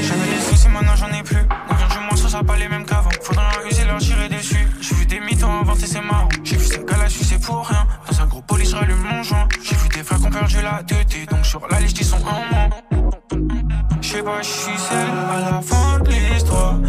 [0.03, 1.37] J'avais des soucis, maintenant j'en ai plus.
[1.37, 3.09] Vient du moins, ça sera pas les mêmes qu'avant.
[3.21, 4.67] Faudra user, leur tirer dessus.
[4.81, 6.27] J'ai vu des mythos inventer, c'est marrant.
[6.43, 7.87] J'ai vu ces gars-là, c'est pour rien.
[8.09, 9.47] Dans un gros police, rallume mon joint.
[9.63, 11.29] J'ai vu des frères qui ont perdu la tête.
[11.29, 12.69] Donc sur la liste, ils sont en moins.
[14.01, 16.79] J'sais pas, j'suis seul à la fin de l'histoire.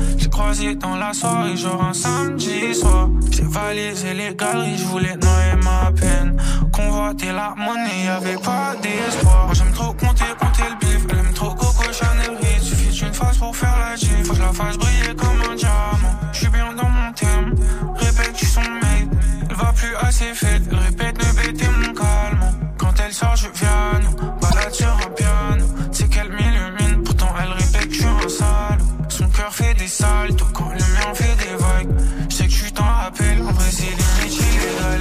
[0.80, 3.08] Dans la soirée, genre un samedi soir.
[3.30, 6.36] J'ai valisé les galeries, j'voulais noyer ma peine.
[6.72, 9.46] Convoiter la monnaie, y'avait pas d'espoir.
[9.46, 11.06] Moi j'aime trop compter, compter le bif.
[11.10, 12.64] Elle aime trop Coco Chanel Ritz.
[12.64, 14.24] Suffit d'une phrase pour faire la gym.
[14.24, 16.16] Faut que je la fasse briller comme un diamant.
[16.32, 17.54] J'suis bien dans mon terme.
[17.96, 19.08] Répète, tu son mec.
[19.48, 20.62] Elle va plus assez faite.
[20.70, 22.40] Elle répète, ne bêtez mon calme.
[22.76, 23.89] Quand elle sort, je viens
[29.90, 31.88] des saltos quand le mien fait des vagues.
[32.28, 33.40] Je sais que tu t'en rappelles.
[33.42, 35.00] En vrai, c'est limite illégal.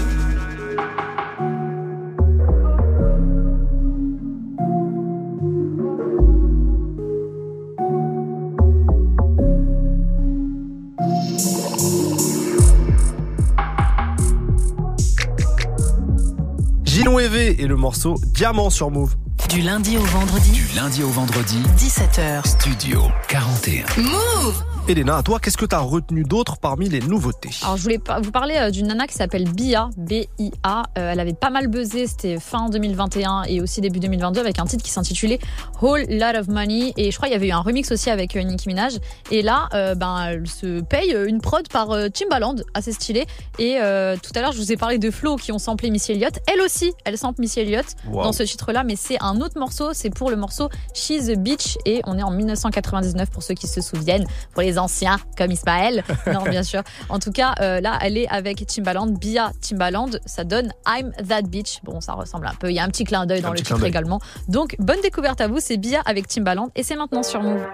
[16.84, 19.16] Gino Eve et le morceau Diamant sur Move.
[19.50, 20.52] Du lundi au vendredi.
[20.52, 22.48] Du lundi au vendredi, 17h.
[22.48, 23.86] Studio 41.
[24.02, 27.50] Move Elena, à toi, qu'est-ce que tu as retenu d'autre parmi les nouveautés?
[27.62, 30.84] Alors, je voulais vous parler euh, d'une nana qui s'appelle Bia, B-I-A.
[30.98, 34.66] Euh, elle avait pas mal buzzé, c'était fin 2021 et aussi début 2022 avec un
[34.66, 35.38] titre qui s'intitulait
[35.84, 36.94] Whole Lot of Money.
[36.98, 38.98] Et je crois qu'il y avait eu un remix aussi avec euh, Nicki Minaj.
[39.30, 43.28] Et là, euh, ben, elle se paye une prod par Timbaland, assez stylé.
[43.60, 43.78] Et
[44.24, 46.40] tout à l'heure, je vous ai parlé de Flo qui ont samplé Missy Elliott.
[46.52, 48.24] Elle aussi, elle sample Missy Elliott Wow.
[48.24, 49.90] dans ce titre-là, mais c'est un autre morceau.
[49.94, 51.78] C'est pour le morceau She's a Beach.
[51.86, 56.04] Et on est en 1999 pour ceux qui se souviennent, pour les anciens comme Ismaël.
[56.28, 56.82] non, bien sûr.
[57.10, 60.10] En tout cas, euh, là, elle est avec Timbaland, Bia Timbaland.
[60.26, 61.80] Ça donne I'm That Bitch.
[61.84, 62.70] Bon, ça ressemble un peu.
[62.70, 64.20] Il y a un petit clin d'œil dans Un le titre également.
[64.48, 65.60] Donc, bonne découverte à vous.
[65.60, 67.66] C'est Bia avec Timbaland et c'est maintenant sur Move.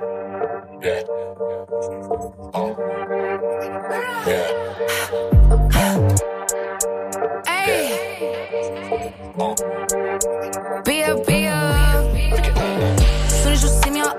[10.85, 11.44] Be be.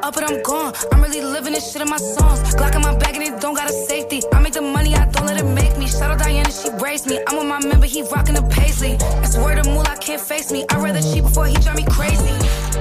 [0.06, 0.72] Up and I'm gone.
[0.92, 2.38] I'm really living this shit in my songs.
[2.54, 4.22] Glock in my bag and it don't got a safety.
[4.32, 5.88] I make the money, I don't let it make me.
[5.88, 7.18] Shout out Diana, she braced me.
[7.26, 8.96] I'm with my member, he rocking the paisley.
[9.20, 10.64] That's word of moolah, can't face me.
[10.70, 12.30] I'd rather cheat before he drive me crazy.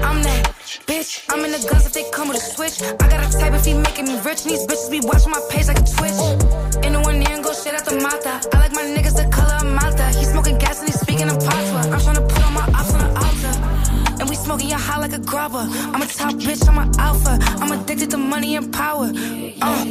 [0.05, 0.53] I'm that
[0.85, 1.25] bitch.
[1.29, 2.77] I'm in the guns if they come with a switch.
[3.01, 4.45] I got a type if he making me rich.
[4.45, 6.19] And these bitches be watching my page like a twitch.
[6.85, 8.37] In the one ear and go shit out the mata.
[8.53, 8.73] I like
[15.25, 15.65] grubber.
[15.93, 17.37] I'm a top bitch, I'm an alpha.
[17.61, 19.11] I'm addicted to money and power.
[19.61, 19.85] Uh.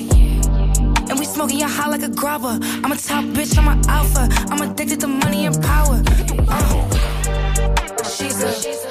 [1.11, 2.59] And we smoking your high like a grubber.
[2.63, 4.29] I'm a top bitch, I'm an alpha.
[4.51, 6.03] I'm addicted to money and power.
[6.49, 8.05] Uh.
[8.05, 8.84] She's a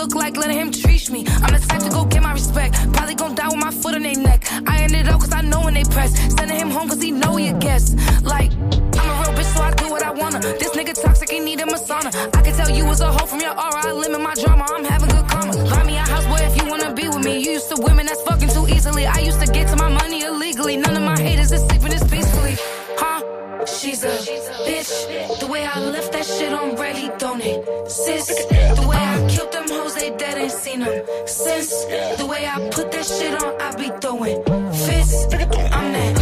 [0.00, 1.20] look like letting him treat me?
[1.44, 2.72] I'm the type to go get my respect.
[2.94, 4.40] Probably gon' die with my foot in their neck.
[4.66, 6.10] I end it up cause I know when they press.
[6.36, 7.98] Sending him home cause he know he a guest.
[8.24, 8.50] Like,
[9.00, 10.40] I'm a real bitch so I do what I wanna.
[10.60, 12.10] This nigga toxic, he need a masana.
[12.38, 13.80] I can tell you was a hoe from your aura.
[13.88, 15.52] I limit my drama, I'm having good karma.
[15.70, 17.34] Buy me a house, boy, if you wanna be with me.
[17.44, 19.04] You used to women that's fucking too easily.
[19.06, 20.78] I used to get to my money illegally.
[20.78, 22.56] None of my haters is sleeping this peacefully.
[23.02, 23.20] Huh?
[23.66, 24.14] She's a
[24.66, 25.40] bitch.
[25.40, 27.90] The way I left that shit on Riley, don't it?
[27.90, 28.49] Sis.
[30.80, 31.84] Dead ain't them since.
[32.16, 35.32] The way I put that shit on, I be throwing fists.
[35.34, 36.19] I'm that.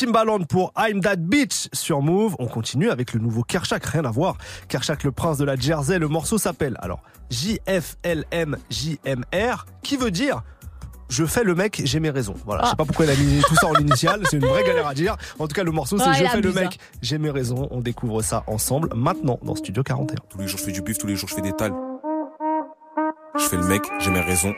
[0.00, 2.34] Timbaland pour I'm That Bitch sur Move.
[2.38, 4.38] On continue avec le nouveau Kershak, rien à voir.
[4.66, 7.66] Kershak, le prince de la Jersey, le morceau s'appelle alors J-F-L-M-J-M-R,
[9.82, 10.42] qui veut dire
[11.10, 12.32] je fais le mec, j'ai mes raisons.
[12.46, 14.64] Voilà, je sais pas pourquoi il a mis tout ça en initial, c'est une vraie
[14.64, 15.18] galère à dire.
[15.38, 17.68] En tout cas, le morceau c'est Ouais, je fais le mec, j'ai mes raisons.
[17.70, 20.16] On découvre ça ensemble maintenant dans Studio 41.
[20.30, 21.74] Tous les jours je fais du bif, tous les jours je fais des tales.
[23.38, 24.54] Je fais le mec, j'ai mes raisons.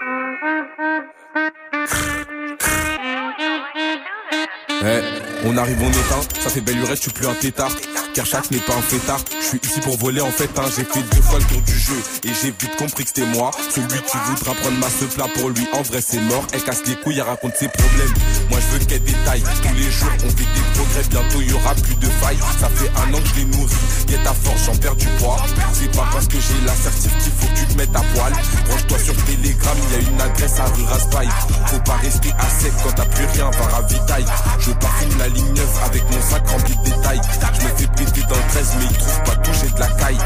[4.84, 7.72] Eh, on arrive, on éteint, ça fait belle lurette, je suis plus un tétard.
[8.14, 10.64] Kershak n'est pas un fêtard, je suis ici pour voler en fait, hein.
[10.76, 11.96] j'ai fait deux fois le tour du jeu.
[12.24, 15.48] Et j'ai vite compris que c'était moi, celui qui voudra prendre ma ce plat pour
[15.48, 18.12] lui, en vrai c'est mort, elle casse les couilles, elle raconte ses problèmes,
[18.50, 21.74] moi je veux qu'elle détaille, tous les jours on fait des progrès, bientôt il aura
[21.74, 23.74] plus de failles, ça fait un an que je l'ai nourri,
[24.08, 25.36] y ta force, j'en perds du poids,
[25.72, 28.32] c'est pas parce que j'ai l'assertif qu'il faut que tu te mettes à poil,
[28.68, 31.28] branche-toi sur Telegram, y a une adresse à rue Raspail,
[31.66, 34.26] faut pas rester à sec quand t'as plus rien, va ravitaille,
[34.60, 37.20] je parfume la ligne 9 avec mon sac rempli de détails,
[37.54, 40.18] je fais péter dans le 13 mais ils trouvent pas tout, j'ai de la caille.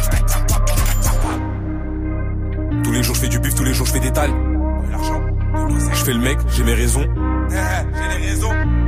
[2.85, 4.35] Tous les jours je fais du bif, tous les jours je fais des tales.
[5.93, 7.05] Je fais le mec, j'ai mes raisons.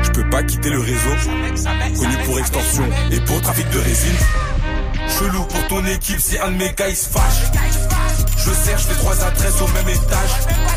[0.00, 1.10] Je peux pas quitter le réseau.
[1.98, 4.16] Connu pour extorsion et pour trafic de résine.
[5.08, 7.50] Chelou pour ton équipe si un de mes gars il se fâche.
[8.36, 10.30] Je sers, je trois adresses au même étage.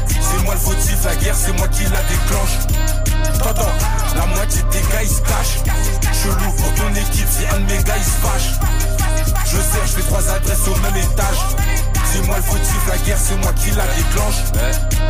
[0.07, 3.00] C'est moi le fautif, la guerre c'est moi qui la déclenche.
[3.39, 3.75] T'entends,
[4.15, 5.61] la moitié des gars ils se cachent.
[6.13, 8.59] Chelou pour ton équipe si un de mes gars il se fâche.
[9.45, 11.90] Je je fais trois adresses au même étage.
[12.13, 14.35] C'est moi le fautif, la guerre c'est moi qui la déclenche.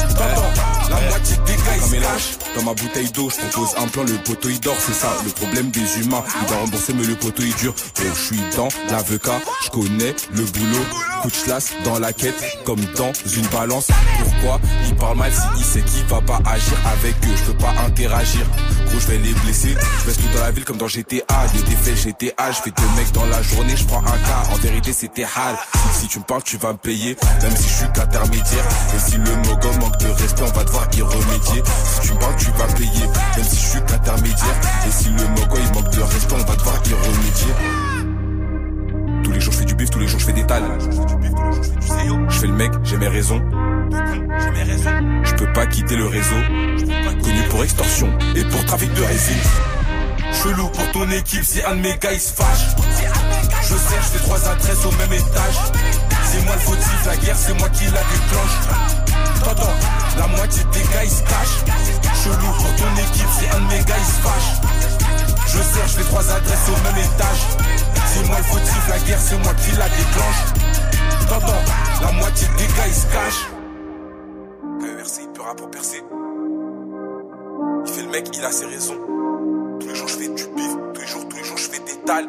[0.10, 2.38] T'entends, la moitié des gars ils se cachent.
[2.56, 5.32] Dans ma bouteille d'eau, je propose un plan, le poteau il dort, c'est ça le
[5.32, 6.24] problème des humains.
[6.42, 7.74] Il doit rembourser, mais le poteau il dure.
[7.78, 10.86] Oh, je suis dans l'avocat, je connais le boulot.
[11.22, 13.88] Coup de chlasse dans la quête, comme dans une balance.
[14.24, 17.36] Pourquoi il parle mal si il sait qu'il va pas agir avec eux?
[17.36, 18.46] Je peux pas interagir.
[18.92, 19.76] Gros, je vais les blesser.
[20.02, 21.48] Je reste tout dans la ville comme dans GTA.
[21.54, 24.44] Des défaits GTA, je fais deux mecs dans la journée, je prends un cas.
[24.52, 25.56] En vérité, c'était hal.
[25.94, 28.66] Si, tu me parles, tu vas me payer, même si je suis qu'intermédiaire.
[28.96, 31.64] Et si le mogo manque de respect, on va devoir y remédier.
[31.94, 34.62] Si tu me parles, tu vas payer, même si je suis qu'intermédiaire.
[34.88, 37.54] Et si le mogo il manque de respect, on va devoir y remédier.
[39.24, 40.78] Tous les jours je fais du bif, tous les jours je fais des tales.
[42.30, 43.42] Je fais le mec, j'ai mes raisons.
[45.24, 46.36] Je peux pas quitter le réseau.
[47.24, 49.42] Connu pour extorsion et pour trafic de résine.
[50.32, 52.76] Chelou pour ton équipe si un de mes gars il se fâche.
[53.64, 55.58] Je je fais trois adresses au même étage.
[56.24, 58.56] C'est moi le fautif, la guerre c'est moi qui la déclenche.
[59.44, 59.76] T'entends,
[60.18, 61.64] la moitié des gars ils se cachent.
[62.24, 64.52] Chelou pour ton équipe si un de mes gars il se fâche.
[65.48, 67.44] Je je fais trois adresses au même étage.
[68.08, 70.42] C'est moi le fautif, la guerre c'est moi qui la déclenche.
[71.28, 71.64] T'entends,
[72.02, 73.61] la moitié des gars ils se cachent.
[74.82, 75.70] KERC, il peut pour.
[77.86, 78.98] Il fait le mec, il a ses raisons.
[79.80, 81.81] Tous les jours je fais du bif, tous les jours, tous les jours je fais.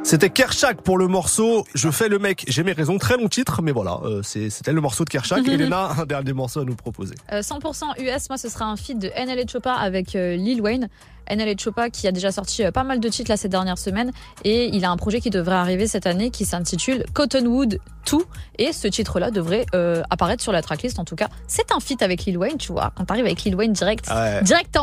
[0.05, 2.45] C'était Kershak pour le morceau Je fais le mec.
[2.49, 2.99] J'ai mes raisons.
[2.99, 5.39] Très long titre, mais voilà, euh, c'est- c'était le morceau de Kershak.
[5.49, 7.15] Elena, un dernier morceau à nous proposer.
[7.33, 10.89] Euh, 100% US, moi ce sera un feat de NLA Choppa avec euh, Lil Wayne.
[11.31, 14.11] NLA Choppa qui a déjà sorti euh, pas mal de titres là ces dernières semaines
[14.45, 17.79] et il a un projet qui devrait arriver cette année qui s'intitule Cottonwood
[18.11, 18.19] 2
[18.59, 21.29] et ce titre là devrait euh, apparaître sur la tracklist en tout cas.
[21.47, 22.93] C'est un feat avec Lil Wayne, tu vois.
[22.97, 24.43] Quand t'arrives avec Lil Wayne direct, ouais.
[24.43, 24.77] direct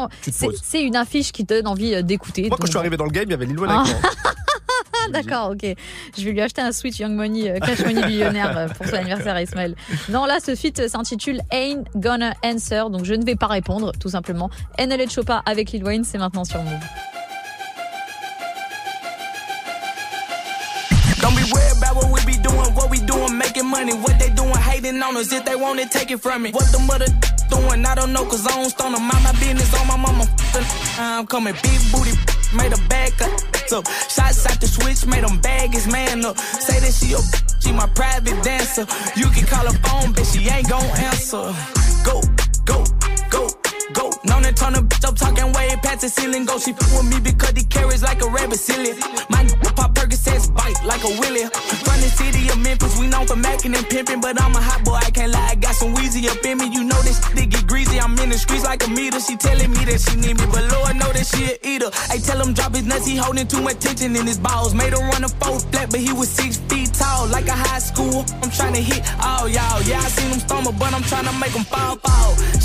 [0.64, 2.48] c'est une affiche qui te donne envie euh, d'écouter.
[2.48, 3.82] Moi, quand je suis arrivé dans le game, il y avait Lil Wayne Ah.
[3.82, 4.12] avec moi.
[5.06, 5.76] Ah, d'accord, ok.
[6.18, 8.96] Je vais lui acheter un Switch Young Money, euh, Cash Money millionnaire euh, pour son
[8.96, 9.76] anniversaire à Ismaël.
[10.10, 13.92] Non, là, ce feat euh, s'intitule Ain't Gonna Answer, donc je ne vais pas répondre,
[14.00, 14.50] tout simplement.
[14.80, 16.74] NLA Choppa avec Lil Wayne, c'est maintenant sur Move.
[21.22, 23.94] Don't be worried about what we be doing, what we doing, making money.
[23.94, 25.32] What they doing, hating on us.
[25.34, 26.52] If they want it, take it from me.
[26.52, 27.08] What the mother
[27.50, 29.04] doing, I don't know, cause I don't stone them.
[29.04, 30.26] Mind my business on my mama.
[30.98, 32.12] I'm coming big booty,
[32.54, 33.40] made a back up.
[34.10, 36.38] Shots out the switch, made them bag his man up.
[36.38, 37.20] Say that she a,
[37.62, 38.86] she my private dancer.
[39.16, 41.54] You can call her phone, but she ain't gon' answer.
[42.04, 42.22] Go,
[42.66, 42.99] go.
[45.10, 46.46] Up, talking way past the ceiling.
[46.46, 48.94] Go, she fuck with me because he carries like a rabbit silly.
[49.30, 49.44] My
[49.76, 51.46] pop Percocets bite like a willy.
[51.86, 54.86] From the city of Memphis, we known for macking and pimping, but I'm a hot
[54.86, 55.50] boy, I can't lie.
[55.52, 58.00] I got some wheezy up in me, you know this shit get greasy.
[58.00, 59.20] I'm in the streets like a meter.
[59.20, 61.90] She telling me that she need me, but Lord know that she a eater.
[62.10, 64.74] I tell him drop his nuts, he holding too much tension in his balls.
[64.74, 67.80] Made him run a four flat, but he was six feet tall, like a high
[67.80, 68.26] school.
[68.42, 69.82] I'm trying to hit all y'all.
[69.84, 72.59] Yeah, I seen him stumble, but I'm trying to make him fall, fall.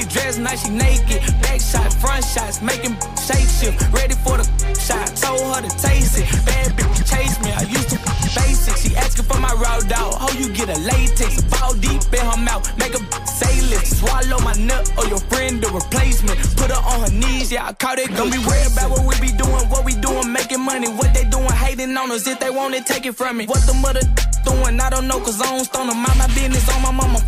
[0.00, 1.20] Fully dressed, now she naked.
[1.42, 3.92] Back shot, front shots, making shake shift.
[3.92, 4.44] Ready for the
[4.78, 5.08] shot.
[5.16, 6.26] Told her to taste it.
[6.46, 7.52] Bad bitch chase me.
[7.52, 7.98] I used to
[8.34, 8.76] basic.
[8.76, 10.14] She asking for my raw dog.
[10.18, 11.42] How you get a latex?
[11.42, 12.64] Ball deep in her mouth.
[12.78, 13.86] Make a say lift.
[13.86, 16.38] Swallow my nut or your friend the replacement.
[16.56, 17.52] Put her on her knees.
[17.52, 18.08] Yeah, I caught it.
[18.14, 19.64] Don't be worried about what we be doing.
[19.68, 20.88] What we doing, making money.
[20.88, 22.26] What they doing, hating on us.
[22.26, 23.46] If they want it, take it from me.
[23.46, 24.00] What the mother
[24.44, 25.20] doing, I don't know.
[25.20, 25.98] Cause I don't stone them.
[26.00, 27.20] My business on my mama.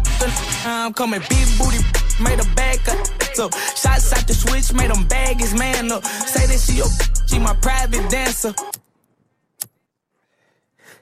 [0.64, 2.02] I'm coming big booty.
[2.23, 3.07] Made a back up.
[3.35, 4.73] So, shots out the switch.
[4.73, 6.05] Made them bag his man up.
[6.05, 6.89] Say that she, your,
[7.27, 8.55] she my private dancer.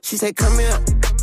[0.03, 0.79] She said, come here.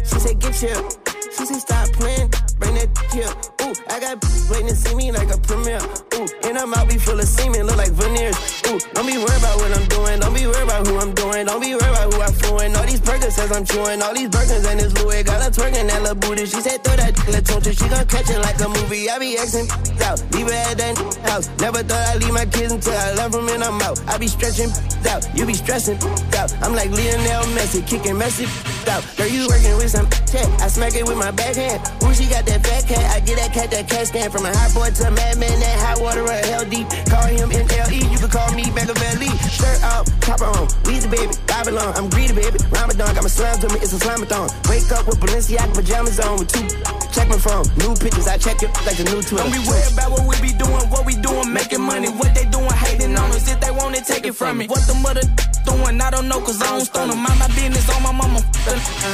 [0.06, 0.90] She said, get here.
[1.36, 2.47] She said, stop playing.
[2.60, 3.32] Bring that here.
[3.62, 4.18] Ooh, I got
[4.50, 5.82] waiting to see me like a premiere.
[6.16, 8.38] Ooh, in her mouth be full of semen, look like veneers.
[8.68, 10.20] Ooh, don't be worried about what I'm doing.
[10.20, 11.46] Don't be worried about who I'm doing.
[11.46, 12.76] Don't be worried about who I'm fooling.
[12.76, 14.02] All these burgers says I'm chewing.
[14.02, 16.46] All these burgers and this Louis got her twerking that little booty.
[16.46, 17.78] She said, throw that tunture.
[17.78, 19.10] She gon' catch it like a movie.
[19.10, 19.70] I be Xing
[20.02, 20.18] out.
[20.34, 20.98] Leave her at that
[21.30, 21.50] house.
[21.60, 24.02] Never thought I'd leave my kids until I left them in I'm out.
[24.08, 24.72] I be stretching
[25.08, 25.22] out.
[25.36, 25.98] You be stressing
[26.34, 26.50] out.
[26.64, 28.50] I'm like Lionel Messi, kicking Messi
[28.90, 29.04] out.
[29.18, 30.48] Girl, you working with some check.
[30.62, 31.80] I smack it with my backhand.
[32.04, 33.06] Ooh, she got that fat cat.
[33.16, 35.60] I get that cat that cat stand from a hot boy to a madman.
[35.60, 36.88] That hot water run hell deep.
[37.12, 38.02] Call him NLE.
[38.12, 39.32] You can call me Machiavelli.
[39.52, 40.68] Shirt off, top on.
[40.88, 41.94] We the baby, Babylon.
[41.96, 42.58] I'm greedy baby.
[42.72, 43.80] Ramadan got my slime to me.
[43.84, 44.50] It's a slamathon.
[44.70, 46.68] Wake up with Balenciaga pajamas on with two.
[47.12, 47.66] Check my phone.
[47.82, 48.28] New pictures.
[48.28, 49.44] I check it like a new Twitter.
[49.44, 52.10] Don't be worried about what we be doing, what we doing, making money.
[52.10, 53.50] What they doing, hating on us.
[53.50, 54.68] If they want it, take it from me.
[54.68, 55.26] What the mother
[55.68, 57.20] doing, I don't know, cause I don't stone them.
[57.20, 58.40] Mind my business on my mama.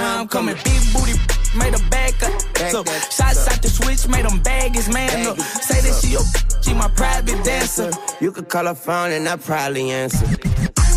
[0.01, 1.13] I'm coming big booty,
[1.57, 2.31] made a back up.
[2.71, 2.83] So,
[3.17, 5.37] shots out the switch, made them bag his man up.
[5.39, 6.23] Say that she, your,
[6.61, 7.91] she my private dancer.
[8.21, 10.25] You could call her phone and I probably answer.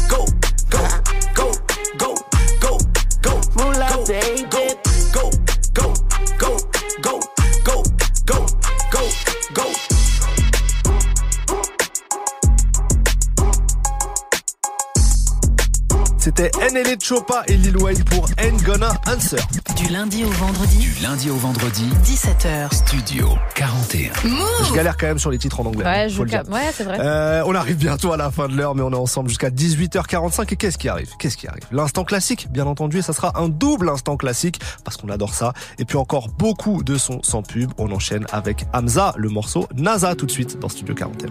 [0.09, 0.25] Go,
[0.71, 0.83] go,
[1.35, 1.53] go,
[1.99, 2.15] go,
[2.61, 2.79] go,
[3.23, 3.33] go.
[3.57, 4.43] Moolah, baby.
[4.43, 4.56] Go, go,
[16.27, 19.39] C'était NLA Choppa et Lil Wayne pour Ain't Gonna Answer.
[19.77, 22.75] Du lundi au vendredi, Du lundi au vendredi, 17h.
[22.75, 24.11] Studio 41.
[24.69, 25.85] Je galère quand même sur les titres en anglais.
[25.85, 26.99] Ouais, je cap- ouais, c'est vrai.
[26.99, 30.53] Euh, on arrive bientôt à la fin de l'heure, mais on est ensemble jusqu'à 18h45.
[30.53, 31.13] Et qu'est-ce qui arrive?
[31.21, 31.63] Qu'est-ce qui arrive?
[31.71, 35.53] L'instant classique, bien entendu, et ça sera un double instant classique parce qu'on adore ça.
[35.79, 37.71] Et puis encore beaucoup de sons sans pub.
[37.79, 41.29] On enchaîne avec Hamza, le morceau NASA tout de suite dans Studio 41.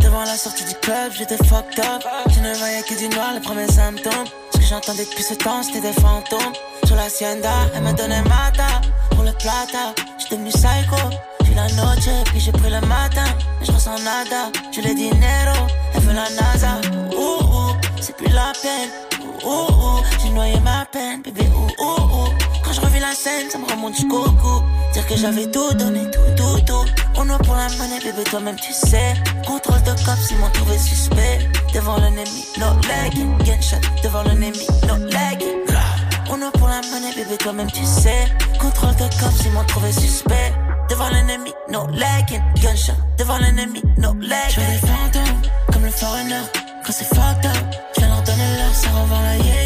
[0.00, 2.02] Devant la sortie du club, j'étais fucked up.
[2.28, 4.26] Je ne voyais que du noir, les premiers symptômes.
[4.52, 6.52] Ce que j'entendais depuis ce temps, c'était des fantômes.
[6.84, 8.80] Sur la hacienda, elle me donnait mata
[9.10, 9.94] pour le plata.
[10.18, 10.96] J'étais devenu psycho,
[11.44, 13.24] puis la noche, puis j'ai pris le matin.
[13.60, 16.80] Mais je ressens nada, je l'ai dinero, elle veut la NASA.
[17.16, 18.90] Ouh, ouh, c'est plus la peine.
[19.44, 21.46] Ouh, ouh, j'ai noyé ma peine, bébé.
[21.54, 22.28] Ouh, ouh, ouh.
[22.64, 24.62] Quand je revis la scène, ça me remonte jusqu'au cou.
[24.94, 26.43] Dire que j'avais tout donné, tout, tout,
[27.30, 29.14] a pour la monnaie, bébé, toi-même tu sais.
[29.46, 31.38] Contrôle de cop, ils m'ont trouvé suspect.
[31.72, 33.14] Devant l'ennemi, no leg.
[33.44, 35.44] Gunshot, devant l'ennemi, no leg.
[36.30, 38.26] On a pour la monnaie, bébé, toi-même tu sais.
[38.60, 40.52] Contrôle de cop, ils m'ont trouvé suspect.
[40.90, 42.42] Devant l'ennemi, no leg.
[42.60, 44.50] Gunshot, devant l'ennemi, no leg.
[44.50, 46.42] Je des fantômes, comme le foreigner.
[46.84, 49.63] Quand c'est fucked up, je leur donner l'heure, ça revend la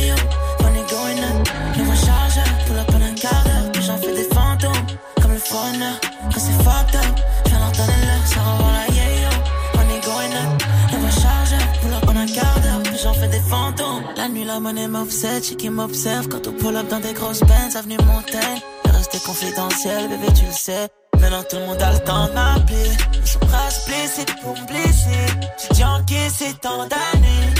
[14.49, 17.99] La monnaie m'obsède, j'ai qui m'observe quand on pull up dans des grosses bands, avenue
[17.99, 18.63] Montaigne.
[18.83, 20.89] De rester confidentiel, bébé, tu le sais.
[21.21, 22.91] Maintenant tout le monde a le temps de m'appeler.
[23.13, 25.27] Ils sont prêts se blesser pour me blesser.
[25.61, 27.53] J'ai déjà encaissé tant d'années.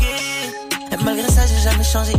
[0.00, 0.92] Yeah.
[0.92, 2.12] Et malgré ça, j'ai jamais changé.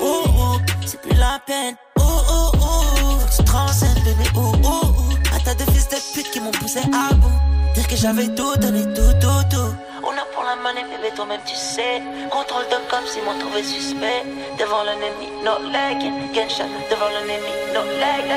[0.00, 1.76] Oh, oh, oh, c'est plus la peine.
[2.00, 3.18] Oh, oh, oh.
[3.20, 4.28] Faut que tu transcèdes, bébé.
[4.34, 5.32] Oh, oh, oh.
[5.32, 7.55] À tas de fils de pute qui m'ont poussé à bout.
[7.76, 9.72] Dire que j'avais tout donné, tout, tout, tout.
[10.02, 12.00] On a pour la monnaie, bébé, toi-même tu sais.
[12.30, 14.24] Contrôle de cops, ils m'ont trouvé suspect.
[14.58, 16.00] Devant l'ennemi, no leg.
[16.32, 18.32] Gunshot, devant l'ennemi, no leg.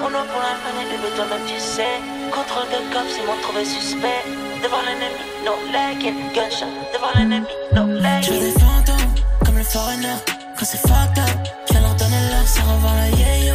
[0.00, 2.00] On a pour la monnaie, bébé, toi-même tu sais.
[2.32, 4.24] Contrôle de cops, ils m'ont trouvé suspect.
[4.62, 6.00] Devant l'ennemi, no leg.
[6.32, 8.22] Gunshot, devant l'ennemi, no leg.
[8.22, 9.12] Je des fantômes,
[9.44, 10.16] comme le foreigner.
[10.56, 11.38] Quand c'est fucked up,
[11.68, 13.53] je leur donner l'heure, ça revend la yeah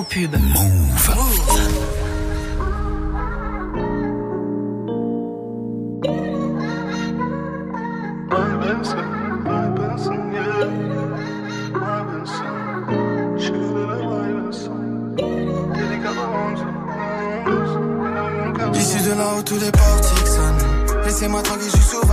[0.00, 0.36] zéro pub.
[0.36, 1.10] Move.
[18.74, 21.04] Issu de là où tous les portiques sonnent.
[21.04, 22.10] Laissez-moi tranquille, je suis sous vibe.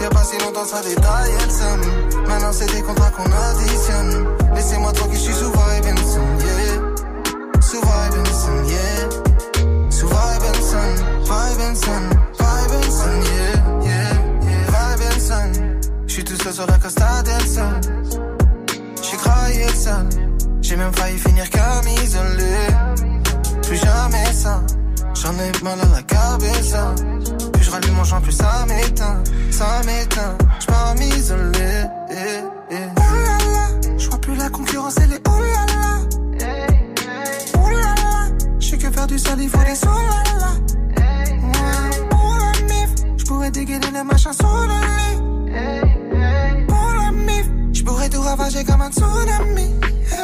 [0.00, 1.80] Y'a pas si longtemps, ça détaille le somme.
[2.28, 3.66] Maintenant, c'est des contrats qu'on additionne.
[3.66, 3.85] Laissez-moi
[20.76, 22.66] J'ai même failli finir comme isolé.
[23.62, 24.62] Plus jamais ça.
[25.14, 26.94] J'en ai mal à la cabeza.
[27.54, 29.22] Plus je rallume mon champ, plus ça m'éteint.
[29.50, 30.36] Ça m'éteint.
[30.60, 31.84] J'pars m'isoler.
[32.10, 32.76] Eh, eh.
[32.94, 33.96] Oh là là.
[33.96, 35.98] J'vois plus la concurrence, elle est oh là là.
[37.54, 38.28] Oh là là.
[38.58, 40.52] J'sais que faire du sale, il faut des oh là la
[42.64, 42.90] mif.
[43.16, 45.85] J'pourrais dégainer les machins sous le lit.
[48.06, 49.74] J'pourrais tout ravager comme un tsunami.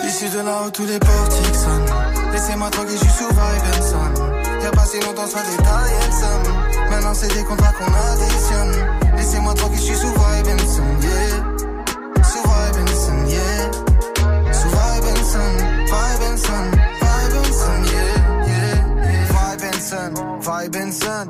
[0.07, 2.33] Issu de là où tous les portiques sonnent.
[2.33, 4.63] Laissez-moi tranquille, j'suis sous vibe.
[4.63, 6.55] Y'a pas si longtemps, ça détaille le somme.
[6.91, 9.17] Maintenant, c'est des contrats qu'on additionne.
[9.17, 12.23] Laissez-moi tranquille, j'suis sous vibe and son, yeah.
[12.23, 14.53] Sous vibe and son, yeah.
[14.53, 15.53] Sous vibe and son,
[15.91, 16.65] vibe and son,
[17.01, 18.15] vibe and son, yeah,
[18.47, 19.27] yeah, yeah.
[19.33, 21.27] Vibe and son, vibe and son.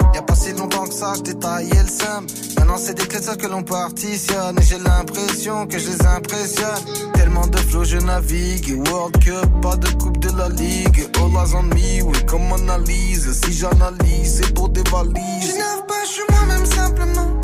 [0.53, 2.27] Si longtemps que ça, j'détaillais le somme.
[2.59, 4.59] Maintenant, c'est des clés que l'on partitionne.
[4.59, 7.13] Et j'ai l'impression que je les impressionne.
[7.15, 8.87] Tellement de flow, je navigue.
[8.89, 11.09] World Cup, pas de coupe de la ligue.
[11.17, 13.33] All eyes on me, oui, comme analyse.
[13.33, 15.17] Si j'analyse, c'est pour des valises.
[15.41, 17.42] Je pas, je suis moi-même simplement.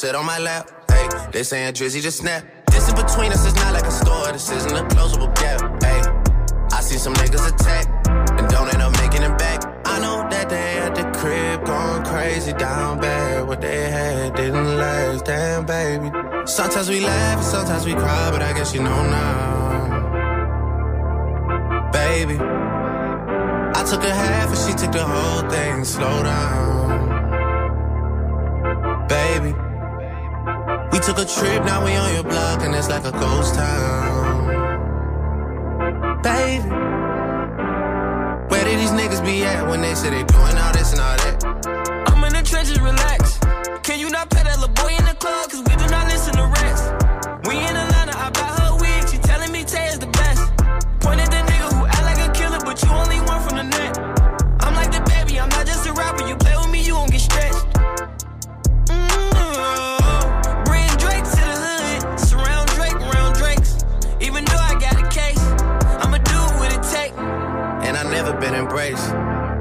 [0.00, 0.66] sit on my lap.
[0.90, 2.42] Hey, they saying Drizzy just snap.
[2.72, 4.32] This in between us is not like a store.
[4.32, 5.60] This isn't a closable gap.
[5.82, 6.00] Hey,
[6.72, 7.84] I see some niggas attack
[8.38, 9.60] and don't end up making it back.
[9.84, 13.46] I know that they at the crib going crazy down bad.
[13.46, 16.10] What they had didn't last, damn baby.
[16.46, 20.00] Sometimes we laugh sometimes we cry, but I guess you know now,
[21.92, 22.38] baby.
[23.78, 25.84] I took a half and she took the whole thing.
[25.84, 26.79] Slow down.
[31.02, 34.48] Took a trip, now we on your block, and it's like a ghost town.
[36.22, 36.68] Baby,
[38.50, 41.16] where did these niggas be at when they say they doing all this and all
[41.16, 41.44] that?
[42.08, 43.38] I'm in the trenches, relax.
[43.82, 45.50] Can you not pet that little boy in the club?
[45.50, 45.62] Cause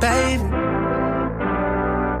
[0.00, 0.42] Baby,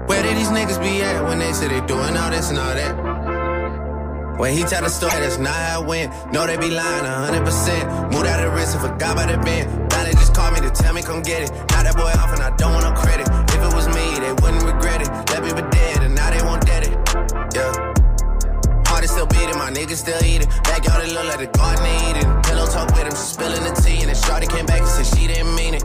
[0.04, 2.74] where did these niggas be at when they say they doing all this and all
[2.74, 4.38] that?
[4.38, 6.12] When he tell the story, that's not how it went.
[6.30, 8.12] No, they be lying 100%.
[8.12, 9.68] Moved out of risk and forgot about the bend.
[9.92, 11.50] Now they just call me to tell me come get it.
[11.72, 13.28] Now that boy off and I don't want no credit.
[13.48, 15.08] If it was me, they wouldn't regret it.
[15.32, 16.92] Left me for dead and now they won't dead it.
[17.56, 17.72] Yeah.
[18.88, 20.48] Heart is still beating, my niggas still eating.
[20.64, 22.28] Backyard it look like the garden eating.
[22.44, 24.04] Pillow talk with him, she spilling the tea.
[24.04, 25.84] And then Shorty came back and said she didn't mean it.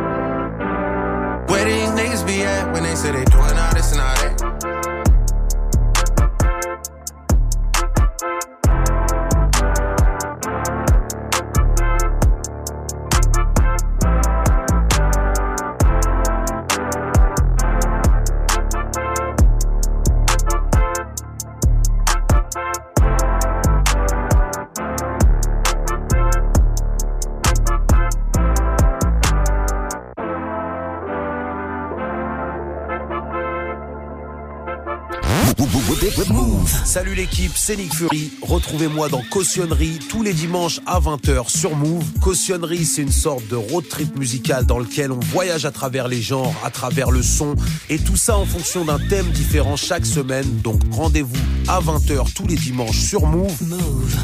[2.31, 4.80] be at when they say they doing all this and all that?
[36.85, 38.31] Salut l'équipe, c'est Nick Fury.
[38.41, 42.03] Retrouvez-moi dans Cautionnerie tous les dimanches à 20h sur Move.
[42.19, 46.21] Cautionnerie, c'est une sorte de road trip musical dans lequel on voyage à travers les
[46.21, 47.55] genres, à travers le son,
[47.89, 50.59] et tout ça en fonction d'un thème différent chaque semaine.
[50.61, 53.57] Donc rendez-vous à 20h tous les dimanches sur Move.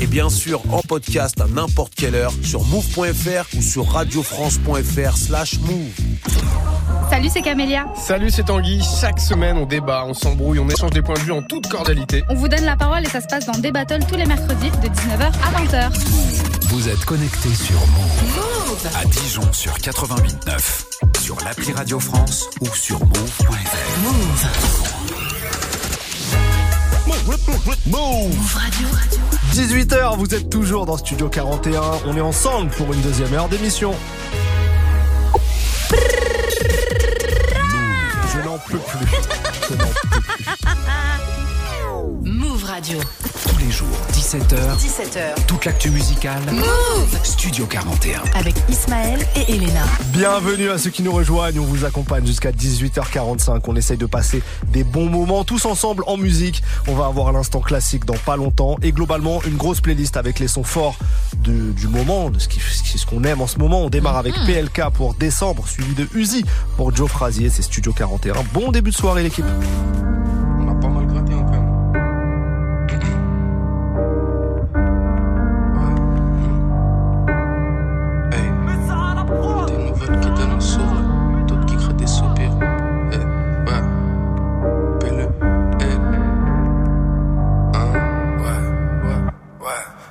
[0.01, 5.59] Et bien sûr en podcast à n'importe quelle heure sur move.fr ou sur radiofrance.fr slash
[5.59, 6.76] move.
[7.17, 7.87] Salut, c'est Camélia.
[7.95, 8.79] Salut, c'est Tanguy.
[9.01, 12.23] Chaque semaine, on débat, on s'embrouille, on échange des points de vue en toute cordialité.
[12.29, 14.69] On vous donne la parole et ça se passe dans des battles tous les mercredis
[14.69, 15.89] de 19h à 20h.
[16.67, 18.87] Vous êtes connecté sur Move.
[19.01, 21.19] À Dijon sur 88.9.
[21.19, 23.99] Sur l'appli Radio France ou sur move.fr.
[24.03, 24.47] Move.
[27.87, 28.87] Move Radio.
[29.53, 31.81] 18h, vous êtes toujours dans Studio 41.
[32.05, 33.95] On est ensemble pour une deuxième heure d'émission.
[35.91, 36.16] N'en
[38.67, 39.07] peux plus.
[39.69, 41.16] Je n'en.
[42.57, 42.97] Move Radio.
[43.47, 44.55] Tous les jours, 17h.
[44.79, 45.45] 17h.
[45.45, 46.41] Toute l'actu musicale.
[46.51, 48.21] Move Studio 41.
[48.33, 49.83] Avec Ismaël et Elena.
[50.07, 51.59] Bienvenue à ceux qui nous rejoignent.
[51.59, 53.59] On vous accompagne jusqu'à 18h45.
[53.67, 56.63] On essaye de passer des bons moments tous ensemble en musique.
[56.87, 58.75] On va avoir l'instant classique dans pas longtemps.
[58.81, 60.95] Et globalement, une grosse playlist avec les sons forts
[61.43, 63.81] de- du moment, de ce qui- ce qu'on aime en ce moment.
[63.83, 66.43] On démarre avec PLK pour décembre, suivi de Uzi
[66.75, 67.51] pour Joe Frazier.
[67.51, 68.43] C'est Studio 41.
[68.51, 69.45] Bon début de soirée, l'équipe.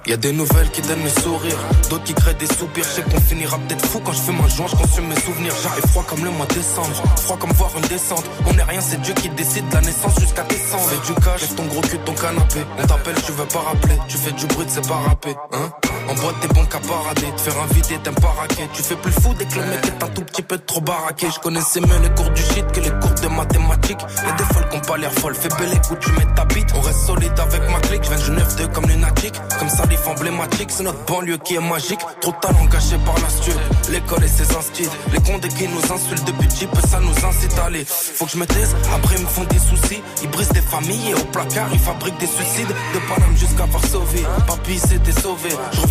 [0.06, 1.58] Y a des nouvelles qui donnent le sourire,
[1.90, 2.84] d'autres qui créent des soupirs.
[2.84, 5.52] Je sais qu'on finira peut-être fou quand je fais ma joint, je consume mes souvenirs.
[5.64, 8.24] J'arrive froid comme le mois de décembre, froid comme voir une descente.
[8.46, 10.88] On est rien, c'est Dieu qui décide de la naissance jusqu'à décembre.
[10.90, 12.60] Fais du cash, ton gros cul de ton canapé.
[12.78, 13.98] On t'appelle, tu veux pas rappeler.
[14.06, 15.70] Tu fais du bruit, c'est pas rapper, hein?
[16.08, 17.32] En boîte, t'es bon qu'à parader.
[17.36, 18.68] Te faire inviter, t'aimes pas raquer.
[18.72, 21.26] Tu fais plus fou dès que le mec est un tout petit peu trop baraqué.
[21.34, 24.00] Je connaissais mieux les cours du shit que les cours de mathématiques.
[24.00, 25.34] Y'a des folles qui ont pas l'air folles.
[25.34, 26.68] Fais belle écoute, tu mets ta bite.
[26.74, 28.04] On reste solide avec ma clique.
[28.04, 29.34] Je viens du 9-2 comme lunatique.
[29.58, 32.00] Comme salif emblématique, c'est notre banlieue qui est magique.
[32.20, 33.56] Trop de talent gâché par l'astuce.
[33.90, 34.88] L'école et ses instits.
[35.12, 37.84] Les condés qui nous insultent depuis peu, ça nous incite à aller.
[37.84, 40.02] Faut que je me taise, après ils me font des soucis.
[40.22, 42.68] Ils brisent des familles et au placard ils fabriquent des suicides.
[42.68, 44.24] De Paname jusqu'à Varsovie.
[44.46, 45.50] Papy s'était sauvé.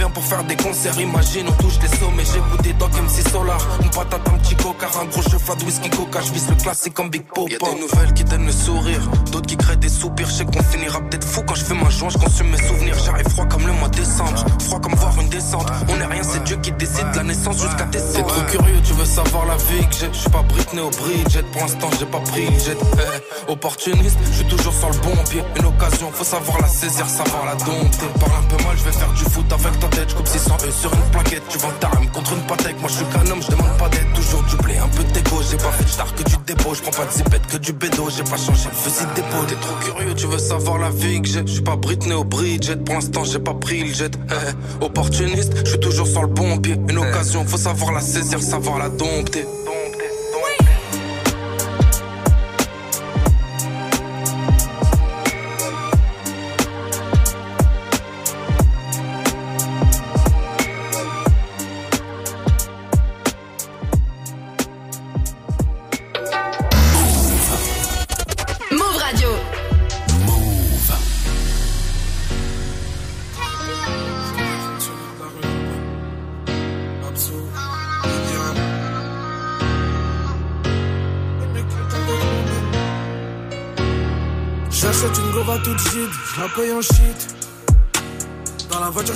[0.10, 2.24] Pour faire des concerts, imagine, on touche les sommets.
[2.26, 3.60] J'ai goûté Doc MC Solar.
[3.82, 6.22] Une patate, un petit coca, un gros cheval de whisky coca.
[6.22, 7.50] Je vise le classique comme Big Pop.
[7.50, 9.02] Y'a des nouvelles qui donnent le sourire.
[9.32, 10.28] D'autres qui créent des soupirs.
[10.28, 12.10] Je sais qu'on finira peut-être fou quand je fais ma joie.
[12.10, 12.96] Je consomme mes souvenirs.
[13.04, 14.46] J'arrive froid comme le mois de décembre.
[14.62, 15.68] Froid comme voir une descente.
[15.90, 18.82] On est rien, c'est Dieu qui décide de la naissance jusqu'à tes T'es trop curieux,
[18.84, 20.10] tu veux savoir la vie que j'ai.
[20.12, 21.44] Je suis pas Britney au Bridget.
[21.52, 22.78] Pour l'instant, j'ai pas pris jet.
[22.78, 25.44] Eh, opportuniste, je suis toujours sur le bon pied.
[25.58, 28.06] Une occasion, faut savoir la saisir, savoir la dompter.
[28.20, 30.10] Parle un peu mal, je vais faire du foot avec ta tête.
[30.10, 31.44] Je coupe 600 E sur une plaquette.
[31.50, 32.80] Tu vends ta rame contre une patek.
[32.80, 34.08] Moi, je suis qu'un homme, je demande pas d'aide.
[34.14, 35.42] Toujours du blé, un peu d'égo.
[35.50, 36.74] J'ai pas fait de star que du dépôt.
[36.74, 38.10] Je prends pas de zipette que du bédo.
[38.16, 39.44] J'ai pas changé le fusil dépôt.
[39.48, 41.42] T'es trop curieux, tu veux savoir la vie que j'ai.
[41.46, 42.78] Je suis pas Britney au Bridget.
[42.78, 44.12] Pour l'instant, j'ai pas pris le jet.
[44.30, 46.76] Eh, opportuniste, je suis toujours sur le bon pied.
[46.90, 49.46] Une occasion, faut savoir la saisir, savoir la dompter.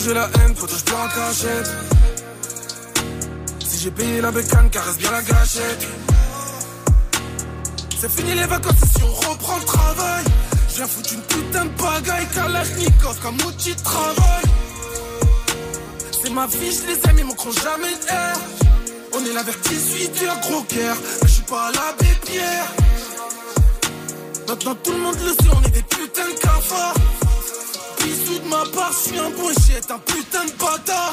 [0.09, 1.69] La la haine, faut que je en cachette.
[3.63, 5.87] Si j'ai payé la bécane, caresse bien la gâchette.
[8.01, 10.23] C'est fini les vacances, si on reprend le travail.
[10.67, 14.45] Je viens foutre une putain de bagaille, Kalachnikov comme outil de travail.
[16.23, 18.35] C'est ma vie, je les aime, ils manqueront jamais d'air.
[19.13, 20.97] On est là vers 18 heures, gros cœur.
[21.21, 22.65] Mais je suis pas à l'abbé Pierre.
[24.47, 26.95] Maintenant tout le monde le sait, on est des putains de cafards.
[28.03, 29.29] Bisous de ma part, je suis un
[29.61, 31.11] chien, un putain de bâtard.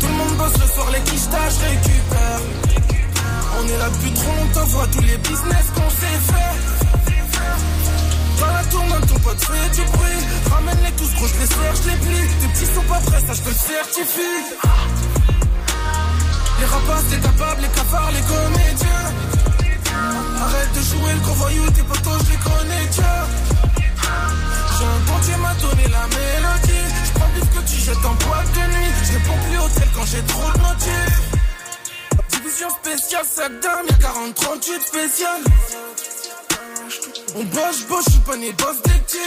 [0.00, 2.40] Tout le monde bosse le soir, les quichetages, récupère.
[3.58, 6.54] On est là depuis trop longtemps, voit tous les business qu'on s'est fait.
[8.40, 10.22] Dans la tournante, ton pote fait du bruit.
[10.50, 12.28] Ramène-les tous, gros, je les serre, je plie.
[12.40, 14.40] Tes petits sont pas prêts, ça je te le certifie.
[16.58, 19.06] Les rapaces, les capables, les cafards, les comédiens.
[20.42, 23.26] Arrête de jouer le gros voyou, tes potos, je les connais, tiens.
[24.80, 26.86] Bon Dieu m'a donné la mélodie.
[27.04, 28.92] Je prends plus que tu jettes en boîte de nuit.
[29.04, 31.20] Je réponds plus hôtel quand j'ai trop de motifs.
[32.30, 35.40] Division spéciale, sac y'a 40, 38 spécial.
[37.36, 39.18] On bosse, bosse, je suis pas né boss d'été.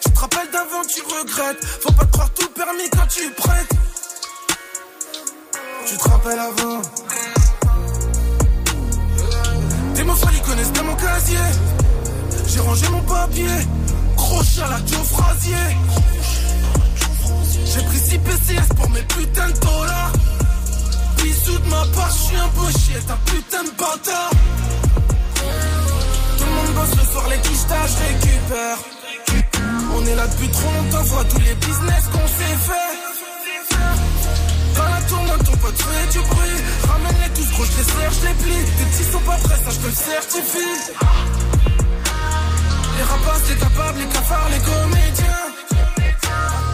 [0.00, 1.64] Tu te rappelles d'avant, tu regrettes.
[1.80, 3.72] Faut pas te croire tout permis quand tu prêtes.
[5.86, 6.82] Tu te rappelles avant.
[9.94, 11.38] Tes mots ils connaissent bien mon casier.
[12.46, 13.46] J'ai rangé mon papier.
[14.24, 15.68] Gros chat la Joe Frasier.
[17.66, 20.12] J'ai pris 6 PCS pour mes putains de dollars.
[21.18, 24.30] Bisous de ma part, je suis un beau chien, un putain de bâtard.
[26.38, 28.78] Tout le monde bosse le soir, les quichetages, je récupère.
[29.94, 32.90] On est là depuis trop longtemps, voit tous les business qu'on s'est fait.
[34.74, 36.58] Dans la tournante, ton pote fait du bruit.
[36.88, 38.64] Ramène-les tous, gros, je les serre, je les plie.
[38.78, 41.73] Tes petits sont pas prêts, ça je te le certifie.
[42.96, 45.46] Les rapaces, les capables, les cafards, les comédiens.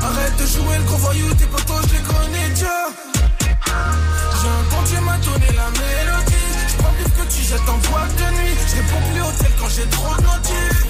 [0.03, 2.89] Arrête de jouer le gros voyou, tes potos, je les connais, tiens.
[4.41, 6.51] J'ai Dieu m'a donné la mélodie.
[6.69, 8.57] Je prends plus que tu jettes en boîte de nuit.
[8.69, 10.87] Je réponds plus hôtel quand j'ai trop de notifs.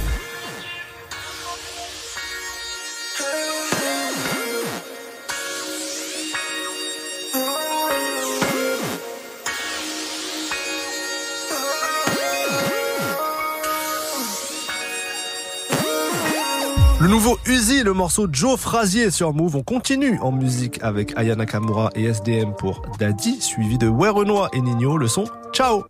[17.01, 19.57] Le nouveau Uzi, le morceau Joe Frazier sur Move.
[19.57, 24.11] On continue en musique avec Aya Nakamura et SDM pour Daddy, suivi de Ouais
[24.53, 24.99] et Nino.
[24.99, 25.25] Le son,
[25.55, 25.85] ciao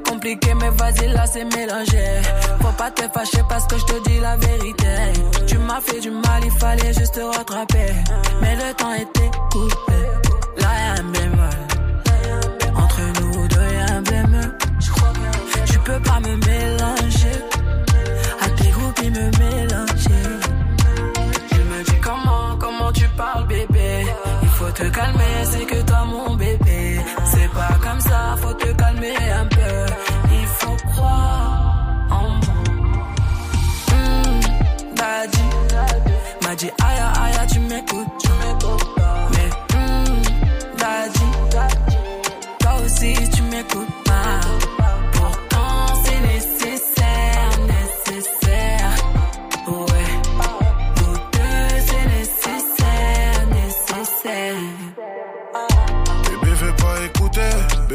[0.00, 2.22] compliqué, mais vas-y, là c'est mélangé.
[2.60, 4.86] Faut pas te fâcher parce que je te dis la vérité.
[5.46, 7.92] Tu m'as fait du mal, il fallait juste te rattraper.
[8.40, 9.92] Mais le temps était coupé.
[10.58, 11.02] Là y'a
[15.86, 17.36] peux pas me mélanger.
[18.40, 20.26] À tes groupes, me mélanger.
[21.52, 24.06] Je me dis comment, comment tu parles, bébé.
[24.42, 27.00] Il faut te calmer, c'est que toi, mon bébé.
[27.24, 29.78] C'est pas comme ça, faut te calmer un peu.
[30.40, 32.58] Il faut croire en moi.
[33.92, 35.46] Mmh, daddy.
[36.42, 38.12] M'a dit, aïe, aïe, tu m'écoutes.
[38.22, 39.28] Tu m'écoutes pas.
[39.32, 41.68] Mais, mmh, daddy.
[42.58, 44.05] Toi aussi, tu m'écoutes.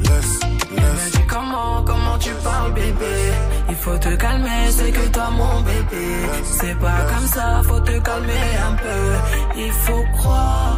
[0.00, 0.40] Laisse,
[0.72, 3.32] m'a dit comment, comment tu parles bébé?
[3.68, 6.06] Il faut te calmer, c'est que toi mon bébé.
[6.44, 8.32] C'est pas comme ça, faut te calmer
[8.68, 9.56] un peu.
[9.56, 10.76] Il faut croire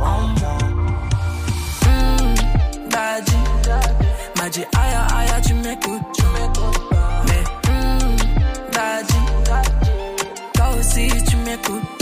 [0.00, 0.58] en moi.
[1.82, 2.34] Hmm,
[2.90, 3.36] Daddy.
[4.38, 7.22] M'a dit aïe aïe tu m'écoutes, tu m'écoutes pas.
[7.26, 8.16] Mais hmm,
[8.72, 9.20] Daddy.
[10.54, 12.01] Toi aussi tu m'écoutes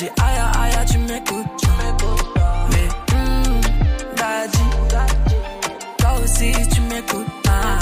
[0.00, 1.62] dit aïe aïe tu m'écoutes,
[2.70, 3.60] Mais hmm,
[4.16, 4.66] Daddy
[5.98, 7.78] Toi aussi tu m'écoutes pas.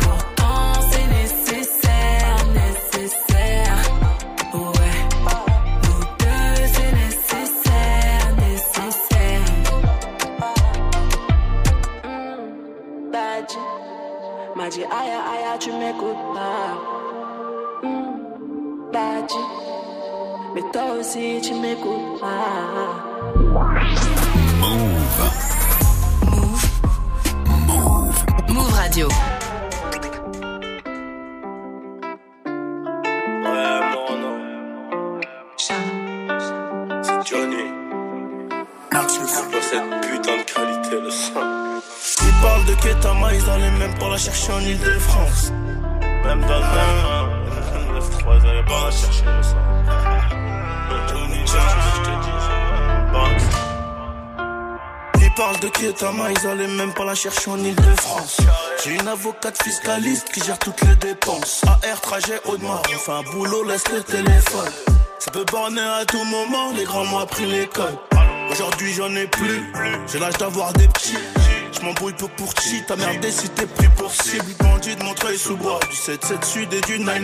[0.00, 3.78] Pourtant c'est nécessaire, nécessaire.
[4.52, 4.98] Ouais.
[5.84, 9.44] Nous deux, c'est nécessaire, nécessaire.
[12.04, 13.58] Hmm, Daddy
[14.54, 16.68] m'a dit aïe aïe tu m'écoutes pas.
[17.82, 19.42] Hmm, Daddy,
[20.58, 23.04] mais toi aussi tu m'écoutes pas.
[27.66, 28.24] Move.
[28.48, 29.08] Move Radio.
[33.44, 34.38] Ouais, mon nom.
[35.56, 37.66] C'est Johnny.
[38.92, 41.40] Merci pour cette putain de qualité de son.
[42.22, 45.52] Ils parlent de Ketama, ils allaient même pas la chercher en Ile-de-France.
[46.24, 47.00] Même dans le même
[48.00, 49.57] 9-3, ils allaient pas la chercher le sang.
[55.38, 58.38] Parlent de Ketama, ils allaient même pas la chercher en Ile-de-France.
[58.82, 61.62] J'ai une avocate fiscaliste qui gère toutes les dépenses.
[61.64, 64.72] AR, trajet, haut de mar, on un boulot, laisse le téléphone.
[65.20, 67.96] Ça peut borner à tout moment, les grands m'ont appris l'école.
[68.50, 69.72] Aujourd'hui j'en ai plus,
[70.08, 71.14] j'ai l'âge d'avoir des petits.
[71.70, 74.44] Je m'embrouille peu pour chi, ta merde si t'es pris pour cible.
[74.58, 77.20] Bandit de Montreuil sous bois, du 7-7 sud et du 9-1.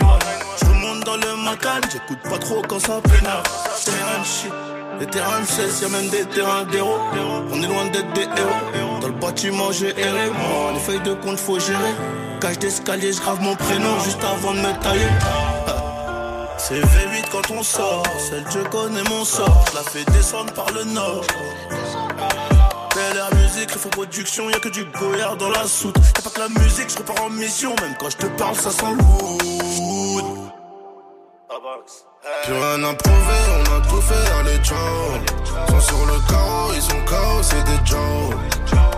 [0.61, 3.43] Je dans le macan, j'écoute pas trop quand ça pénale.
[3.83, 4.53] Terrain de shit,
[4.99, 6.99] les terrains de 16, y'a même des terrains d'héros.
[7.51, 8.99] On est loin d'être des héros.
[9.01, 11.93] Dans le bâtiment j'ai erré, moi les feuilles de compte faut gérer.
[12.41, 15.09] Cage d'escalier, je grave mon prénom juste avant de me tailler.
[16.57, 20.71] C'est V8 quand on sort, celle je connais mon sort, je la fais descendre par
[20.71, 21.23] le nord.
[22.95, 25.95] Belle air musique, faut production, y'a que du goyard dans la soute.
[26.15, 28.71] Y'a pas que la musique, je repars en mission, même quand je te parle, ça
[28.71, 30.44] sent lourd.
[31.55, 34.77] Plus rien à prouver, on a tout fait, allez ciao.
[35.69, 38.35] Sont sur le carreau, ils sont KO, c'est des Joe.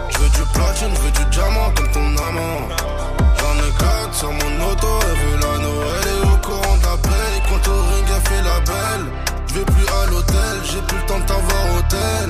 [0.09, 2.67] Je veux du platine, je veux du diamant comme ton amant.
[3.37, 5.83] J'en ai quatre sur mon auto, elle veut l'anneau.
[6.01, 9.05] Elle est au courant d'appel, quand au ring, elle fait la belle.
[9.49, 12.29] Je vais plus à l'hôtel, j'ai plus le temps de t'avoir hôtel.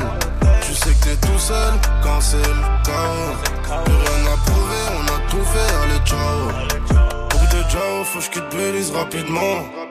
[0.62, 1.74] Tu sais que t'es tout seul
[2.04, 3.84] quand c'est le chaos.
[3.86, 7.30] Plus rien à prouver, on a tout fait, allez ciao.
[7.30, 9.87] Pour de Jao, faut que je quitte Belize rapidement.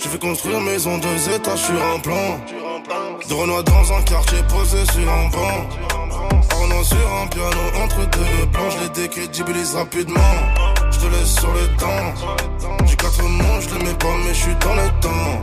[0.00, 2.40] J'ai fait construire maison deux étages sur un plan.
[3.28, 5.68] De Renoir dans un quartier posé sur un banc.
[6.50, 8.70] Arnaud sur un piano entre deux plans.
[8.70, 10.20] Je les décrédibilise rapidement.
[10.90, 12.14] Je te laisse sur le temps.
[12.86, 15.40] J'ai quatre mots, je les mets pas, mais je suis dans le temps.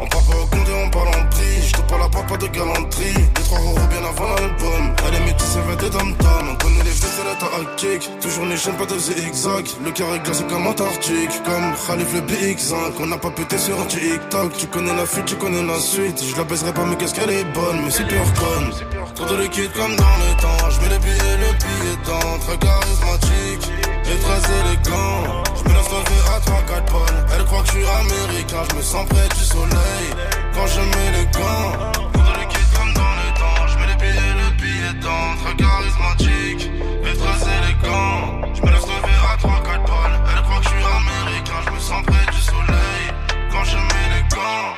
[0.00, 1.51] On parle pas au compte et on parle en prix.
[2.00, 3.14] À part pas de galanterie.
[3.14, 4.94] Les trois euros bien avant l'album.
[5.06, 8.10] Elle est métisse, elle des dom On connaît les faits, c'est la tactique.
[8.20, 9.66] Toujours les chaînes pas de zigzag.
[9.84, 11.42] Le carré glacé comme Antarctique.
[11.44, 12.74] Comme Khalif le BX5.
[13.00, 14.52] On n'a pas pété sur un TikTok.
[14.58, 16.22] Tu connais la fuite, tu connais la suite.
[16.22, 17.82] Je la baiserai pas, mais qu'est-ce qu'elle est bonne?
[17.84, 18.70] Mais c'est pure conne.
[19.14, 20.70] Trop de liquide comme dans les temps.
[20.70, 22.38] Je mets les billets, le billet dans.
[22.42, 23.70] Très charismatique
[24.06, 25.42] et très élégant.
[25.56, 27.26] Je me laisse lever à 3-4 balles.
[27.34, 28.62] Elle croit que je suis américain.
[28.70, 30.06] Je me sens près du soleil
[30.54, 31.92] quand je mets les gants.
[31.92, 33.66] Trop de liquide comme dans les temps.
[33.68, 35.36] Je mets les billets, le billet dans.
[35.42, 36.70] Très charismatique
[37.04, 38.42] et très élégant.
[38.54, 40.20] Je me laisse lever à 3-4 balles.
[40.34, 41.58] Elle croit que je suis américain.
[41.66, 43.04] Je me sens près du soleil
[43.50, 44.68] quand je mets les gants.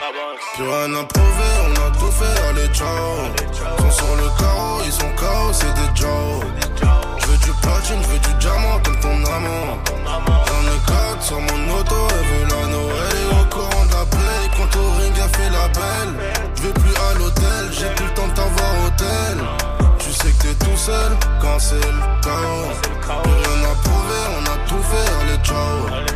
[0.55, 2.87] Plus rien à prouver, on a tout fait, allez ciao.
[3.41, 6.45] Ils sont sur le carreau, ils sont KO, c'est des Joe.
[7.87, 9.79] Je veux du diamant comme ton amant.
[9.87, 13.17] J'en ai quatre sur mon auto, elle veut la Noël.
[13.21, 16.33] Et au courant de la paix, quand au ring a fait la belle.
[16.57, 19.37] Je vais plus à l'hôtel, j'ai plus le temps de t'avoir hôtel.
[19.99, 22.71] Tu sais que t'es tout seul quand c'est le chaos.
[23.25, 26.14] Rien à prouver, on a tout fait, allez ciao.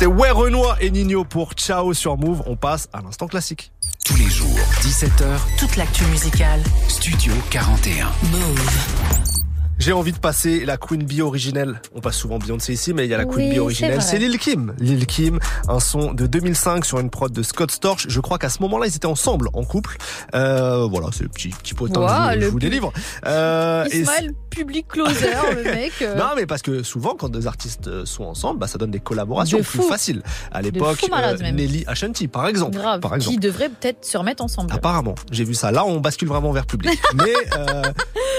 [0.00, 2.44] C'était Ouais Renoir et Nino pour Ciao sur Move.
[2.46, 3.72] On passe à l'instant classique.
[4.04, 6.62] Tous les jours, 17h, Toute l'actu musicale.
[6.86, 8.06] Studio 41.
[8.30, 9.37] Move.
[9.78, 11.80] J'ai envie de passer la Queen Bee originelle.
[11.94, 14.02] On passe souvent Beyoncé ici, mais il y a la Queen Oui, Bee originelle.
[14.02, 14.74] C'est Lil Kim.
[14.78, 15.38] Lil Kim,
[15.68, 18.06] un son de 2005 sur une prod de Scott Storch.
[18.08, 19.96] Je crois qu'à ce moment-là, ils étaient ensemble, en couple.
[20.34, 22.92] Euh, voilà, c'est le petit, petit potin que je, vous- je vous délivre.
[23.24, 25.92] Euh, et Ismaël, public closer, le mec.
[26.02, 28.90] euh, Non, mais parce que souvent, quand deux artistes euh, sont ensemble, bah, ça donne
[28.90, 30.22] des collaborations De plus faciles.
[30.50, 30.98] À l'époque,
[31.40, 31.54] même.
[31.54, 32.76] Nelly Ashanti, par exemple.
[32.76, 32.98] grave.
[33.00, 33.34] Par exemple.
[33.36, 34.72] Qui devrait peut-être se remettre ensemble.
[34.72, 35.70] Apparemment, j'ai vu ça.
[35.70, 36.98] Là, on bascule vraiment vers public.
[37.14, 37.82] Mais euh,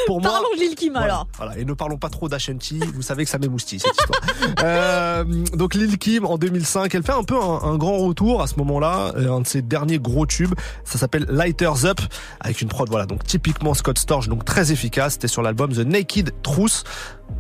[0.06, 1.28] pour moi, Parlons de Lil Kim voilà, alors.
[1.38, 1.58] Voilà.
[1.58, 2.80] et ne parlons pas trop d'Ashanti.
[2.94, 4.20] Vous savez que ça m'émoustille cette histoire.
[4.64, 5.24] Euh,
[5.54, 8.56] donc Lil Kim en 2005, elle fait un peu un, un grand retour à ce
[8.58, 10.54] moment-là, euh, un de ses derniers gros tubes.
[10.84, 12.00] Ça s'appelle Lighters Up
[12.40, 15.14] avec une prod voilà donc typiquement Scott Storch, donc très efficace.
[15.14, 16.84] C'était sur l'album The Naked Truth.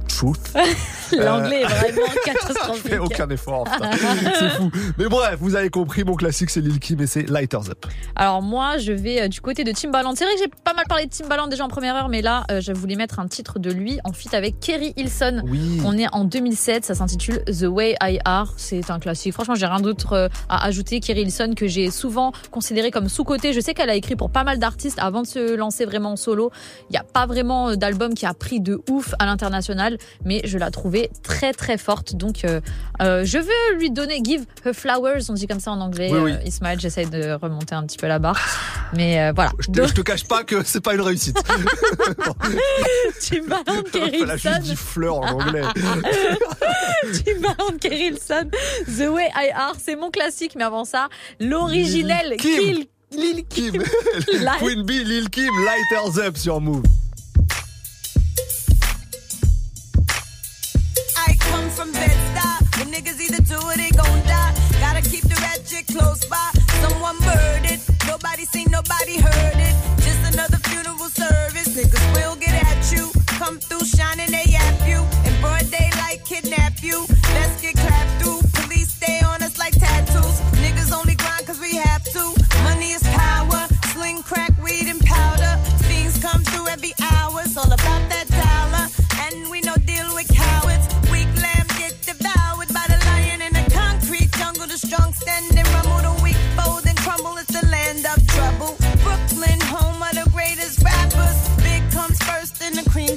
[0.07, 0.53] Truth.
[1.13, 2.87] L'anglais est Euh, vraiment Je catastrophique.
[2.87, 3.65] fais aucun effort.
[4.39, 4.69] C'est fou.
[4.97, 7.85] Mais bref, vous avez compris, mon classique c'est Lil Kim et c'est Lighters Up.
[8.15, 10.13] Alors moi, je vais euh, du côté de Timbaland.
[10.15, 12.43] C'est vrai que j'ai pas mal parlé de Timbaland déjà en première heure, mais là,
[12.51, 15.41] euh, je voulais mettre un titre de lui en feat avec Kerry Hilson.
[15.45, 15.81] Oui.
[15.85, 18.53] On est en 2007, ça s'intitule The Way I Are.
[18.57, 19.33] C'est un classique.
[19.33, 20.99] Franchement, j'ai rien d'autre euh, à ajouter.
[20.99, 23.53] Kerry Hilson que j'ai souvent considéré comme sous-côté.
[23.53, 26.15] Je sais qu'elle a écrit pour pas mal d'artistes avant de se lancer vraiment en
[26.17, 26.51] solo.
[26.89, 29.78] Il n'y a pas vraiment d'album qui a pris de ouf à l'international,
[30.25, 32.15] mais je la trouvais très très forte.
[32.15, 32.61] Donc, euh,
[33.01, 36.09] euh, je veux lui donner Give Her Flowers, on dit comme ça en anglais.
[36.11, 36.31] Oui, oui.
[36.33, 38.39] Euh, Ismaël, j'essaie de remonter un petit peu la barre,
[38.93, 39.51] mais voilà.
[39.59, 41.37] Je te, je te cache pas que c'est pas une réussite.
[44.75, 45.61] Fleur en anglais.
[48.87, 52.85] The Way I Are, c'est mon classique, mais avant ça, l'originel Lil Kim.
[53.11, 53.83] Lil Kim.
[54.59, 56.83] Queen Bee, Lil Kim, Lighters Up sur Move.
[65.99, 66.49] Close by.
[66.81, 67.81] Someone murdered.
[68.07, 69.75] Nobody seen, nobody heard it.
[70.05, 71.69] Just another funeral service.
[71.77, 73.11] Niggas will get at you.
[73.39, 74.58] Come through shining, they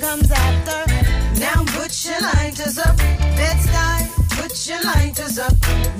[0.02, 0.80] comes after.
[1.38, 2.96] Now put your lighters up.
[3.38, 4.00] Bed-Stuy,
[4.36, 5.54] put your lighters up.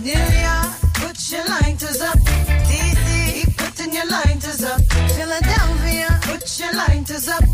[0.09, 0.71] New York,
[1.03, 2.19] put your lighters up.
[2.69, 4.81] DC, keep putting your lighters up.
[5.17, 7.45] Philadelphia, put your lighters up.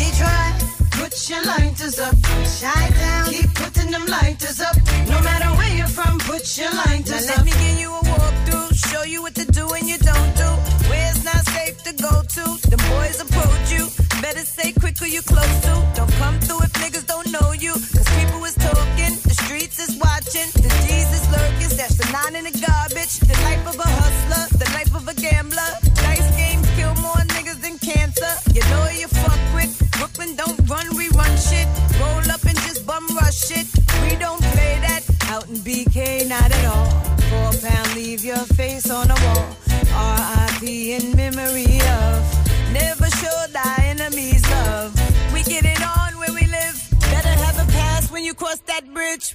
[0.00, 0.56] Detroit,
[0.98, 2.16] put your lighters up.
[2.58, 4.76] Chi-town, keep putting them lighters up.
[5.12, 7.36] No matter where you're from, put your lighters Now up.
[7.36, 10.50] let me give you a walkthrough, show you what to do and you don't do.
[10.88, 14.07] Where it's not safe to go to, the boys approach you.
[14.20, 15.92] Better say quick who you close to.
[15.94, 17.72] Don't come through if niggas don't know you.
[17.72, 18.07] Cause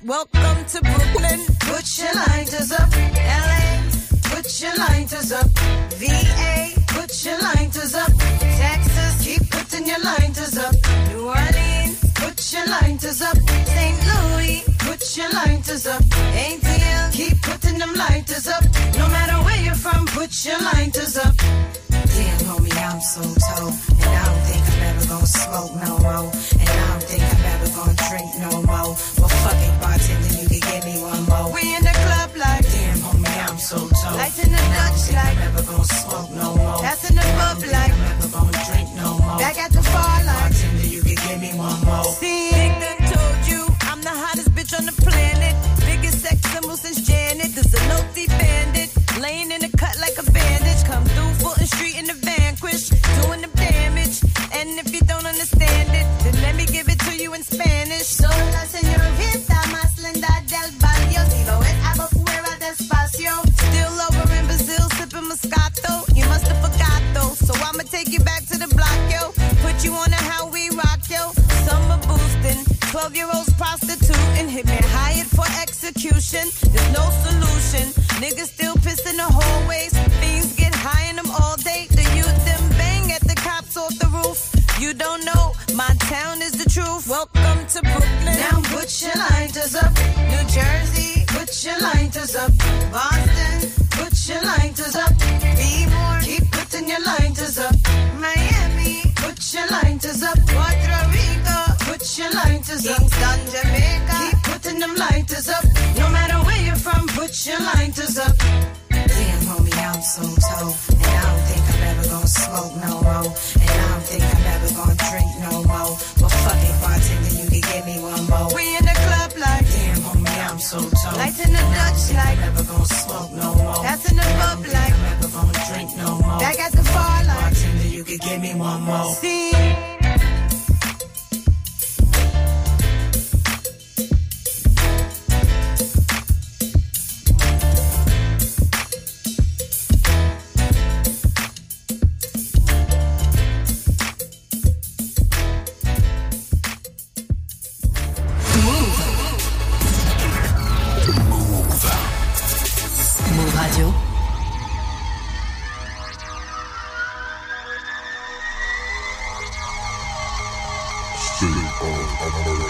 [0.05, 1.39] Welcome to Brooklyn.
[1.61, 2.91] Put your lighters up.
[2.91, 3.89] LA,
[4.23, 5.47] put your lighters up.
[5.95, 8.11] VA, put your lighters up.
[8.41, 10.75] Texas, keep putting your lighters up.
[11.07, 13.37] New Orleans, put your lighters up.
[13.37, 13.97] St.
[14.11, 16.03] Louis, put your lighters up.
[16.03, 18.63] ATL, keep putting them lighters up.
[18.97, 21.33] No matter where you're from, put your lighters up.
[21.37, 23.73] Damn, homie, I'm so told.
[24.03, 26.52] And I don't think I'm ever gonna smoke no more.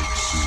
[0.04, 0.43] Take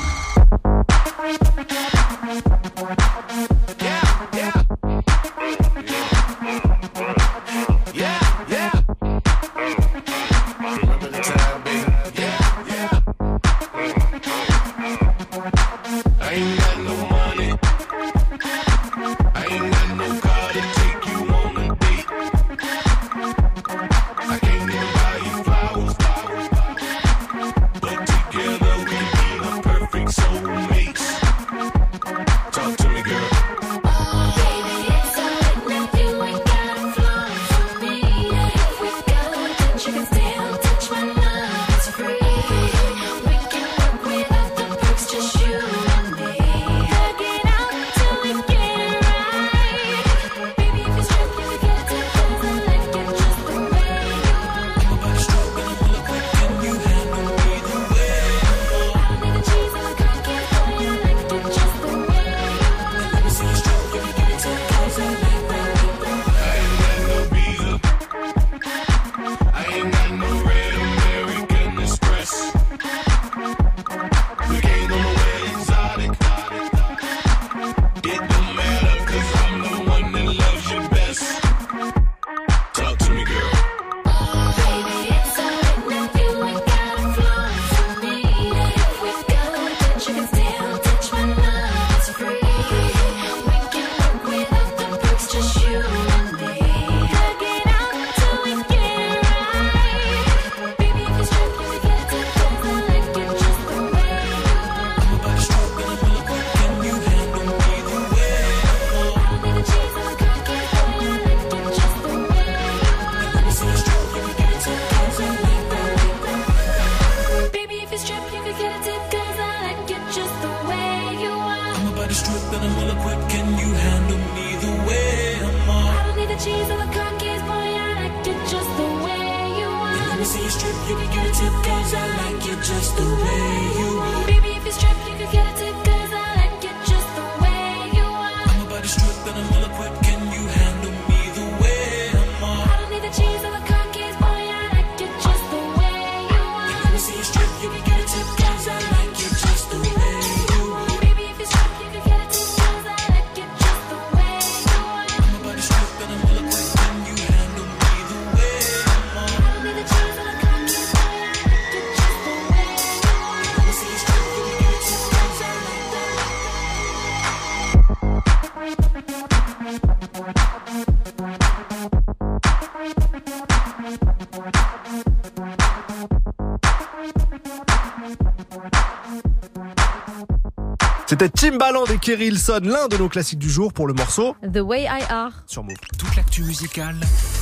[181.19, 184.59] C'était Timbaland et Kerry Hilson, l'un de nos classiques du jour pour le morceau The
[184.59, 185.31] Way I Are.
[185.47, 185.73] sur Move.
[185.97, 186.95] Toute l'actu musicale,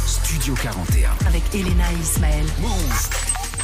[0.07, 1.10] Studio 41.
[1.27, 2.45] Avec Elena et Ismaël.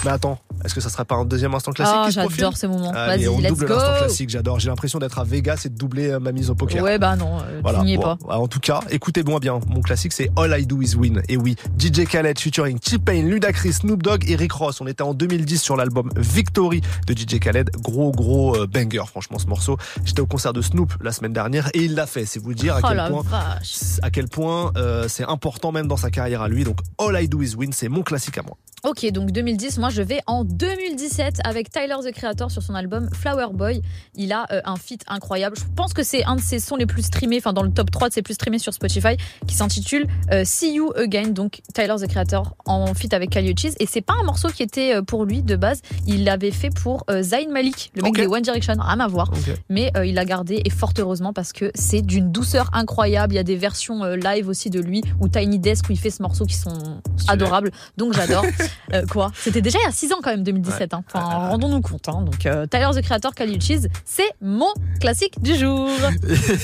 [0.03, 2.91] Mais attends, est-ce que ça serait pas un deuxième instant classique Oh, j'adore ce moment.
[2.91, 4.59] Allez, Vas-y, on let's double l'instant classique, j'adore.
[4.59, 6.83] J'ai l'impression d'être à Vegas et de doubler euh, ma mise au poker.
[6.83, 8.37] Ouais, bah non, euh, tu n'y es bon, pas.
[8.37, 9.59] En tout cas, écoutez-moi bien.
[9.67, 11.21] Mon classique, c'est All I Do Is Win.
[11.29, 14.81] Et oui, DJ Khaled featuring T-Pain, Ludacris, Snoop Dogg et Rick Ross.
[14.81, 17.69] On était en 2010 sur l'album Victory de DJ Khaled.
[17.81, 19.77] Gros, gros euh, banger, franchement, ce morceau.
[20.05, 22.25] J'étais au concert de Snoop la semaine dernière et il l'a fait.
[22.25, 23.99] C'est vous dire à Oh quel point, vache.
[24.01, 26.63] à quel point euh, c'est important même dans sa carrière à lui.
[26.63, 28.57] Donc, All I Do Is Win, c'est mon classique à moi.
[28.83, 33.09] Ok, donc 2010, moi je vais en 2017 avec Tyler the Creator sur son album
[33.13, 33.81] Flower Boy.
[34.15, 35.55] Il a euh, un feat incroyable.
[35.57, 37.91] Je pense que c'est un de ses sons les plus streamés, enfin dans le top
[37.91, 39.17] 3 de ses plus streamés sur Spotify,
[39.47, 41.29] qui s'intitule euh, See You Again.
[41.29, 43.73] Donc Tyler the Creator en feat avec Kali Uchis.
[43.79, 45.81] Et c'est pas un morceau qui était euh, pour lui de base.
[46.07, 48.17] Il l'avait fait pour euh, Zayn Malik, le mec Ok.
[48.19, 49.29] des One Direction, rien à voir.
[49.31, 49.55] Ok.
[49.69, 53.33] Mais il l'a gardé et fort heureusement parce que c'est d'une douceur incroyable.
[53.33, 56.09] Il y a des versions live aussi de lui ou Tiny Desk où il fait
[56.09, 57.71] ce morceau qui sont adorables.
[57.97, 58.45] Donc j'adore.
[59.11, 59.31] Quoi?
[59.35, 60.93] C'était déjà il y a 6 ans quand même 2017.
[60.93, 61.03] hein.
[61.13, 62.07] Enfin, rendons-nous compte.
[62.09, 62.21] hein.
[62.23, 64.67] Donc euh, Tyler the Creator, Kali Uchis, c'est mon
[64.99, 65.89] classique du jour.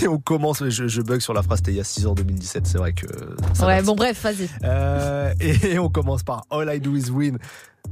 [0.02, 2.14] Et on commence, je, je bug sur la phrase, c'était il y a 6 ans
[2.14, 3.08] 2017, c'est vrai que
[3.54, 4.50] ça ouais, bon bref, vas-y.
[4.64, 7.38] Euh, et on commence par All I Do Is Win.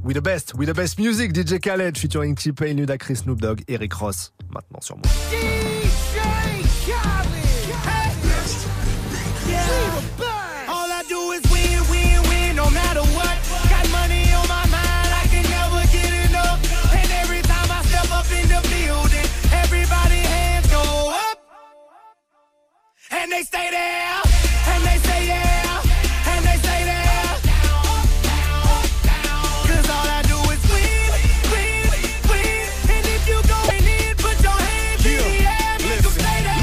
[0.04, 3.94] We the best, we the best music, DJ Khaled featuring T-Pain, Ludacris, Snoop Dogg, Eric
[3.94, 4.32] Ross.
[4.52, 5.75] Maintenant sur moi.
[23.26, 24.22] And they stay there,
[24.70, 25.82] and they say yeah,
[26.30, 27.34] and they say there.
[29.66, 31.10] Cause all I do is win,
[31.50, 31.90] win,
[32.30, 32.70] win.
[32.86, 36.62] And if you going in, put your hands in the air, make 'em stay there.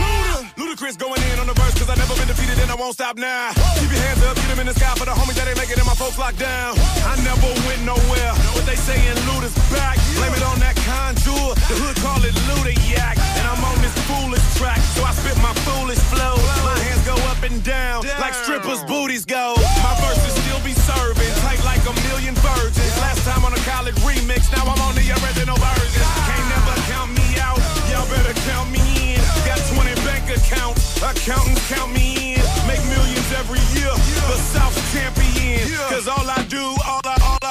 [0.55, 2.93] Luda, Ludacris going in on the verse, cause I never been defeated and I won't
[2.95, 3.51] stop now.
[3.83, 5.75] Keep your hands up, get them in the sky for the homies that ain't making
[5.77, 6.79] it, my folks locked down.
[7.03, 9.99] I never went nowhere, but they saying Luda's back.
[10.15, 13.17] Blame it on that conjure, the hood call it Luda yak.
[13.37, 16.37] And I'm on this foolish track, so I spit my foolish flow.
[16.61, 19.57] My hands go up and down, like strippers' booties go.
[19.81, 22.93] My verses still be serving, tight like a million virgins.
[23.01, 26.05] Last time on a college remix, now I'm on the original version.
[26.29, 27.59] Can't never count me out,
[27.89, 29.21] y'all better count me in.
[29.49, 32.43] Got 20 bank accounts, accountants count me in.
[32.69, 33.93] Make millions every year,
[34.29, 35.65] the South champion.
[35.89, 37.42] Cause all I do, all I, all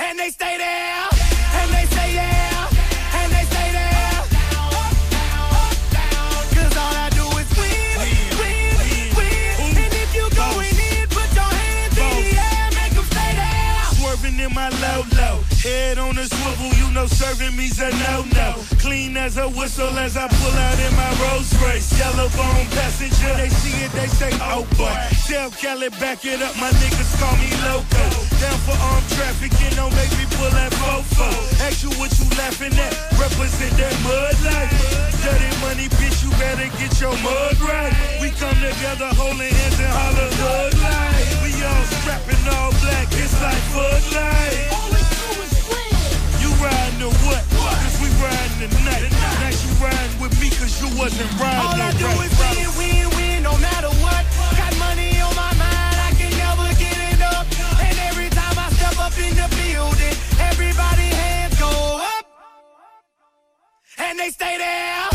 [0.00, 1.08] And they stay there,
[1.60, 2.68] and they say yeah,
[3.18, 4.22] and they stay there.
[6.54, 7.98] Cause all I do is win,
[8.40, 9.76] win, win.
[9.82, 13.84] And if you going in, put your hands in the air, make 'em stay there.
[13.98, 15.36] Swerving in my low low.
[15.62, 18.50] Head on a swivel, know serving me's a no no.
[18.82, 21.86] Clean as a whistle as I pull out in my Rolls Royce.
[21.98, 24.90] Yellow bone passenger, they see it, they say, oh boy.
[25.30, 28.04] Tell Kelly, back it up, my niggas call me loco.
[28.42, 31.28] Down for armed trafficking, don't make me pull that fofo.
[31.66, 34.74] Ask you what you laughing at, represent that mud life.
[35.22, 37.94] Dirty money, bitch, you better get your mud right.
[38.20, 41.30] We come together holding hands and holler hood life.
[41.46, 44.37] We all strapping all black, it's like Bud Light.
[48.66, 49.06] Tonight.
[49.12, 52.26] Now you riding with me cause you wasn't riding All I do alright.
[52.26, 54.22] is win, win, win, no matter what.
[54.58, 57.46] Got money on my mind, I can never get enough.
[57.80, 60.16] And every time I step up in the building,
[60.50, 61.70] everybody hands go
[62.02, 62.24] up.
[63.98, 65.06] And they stay there,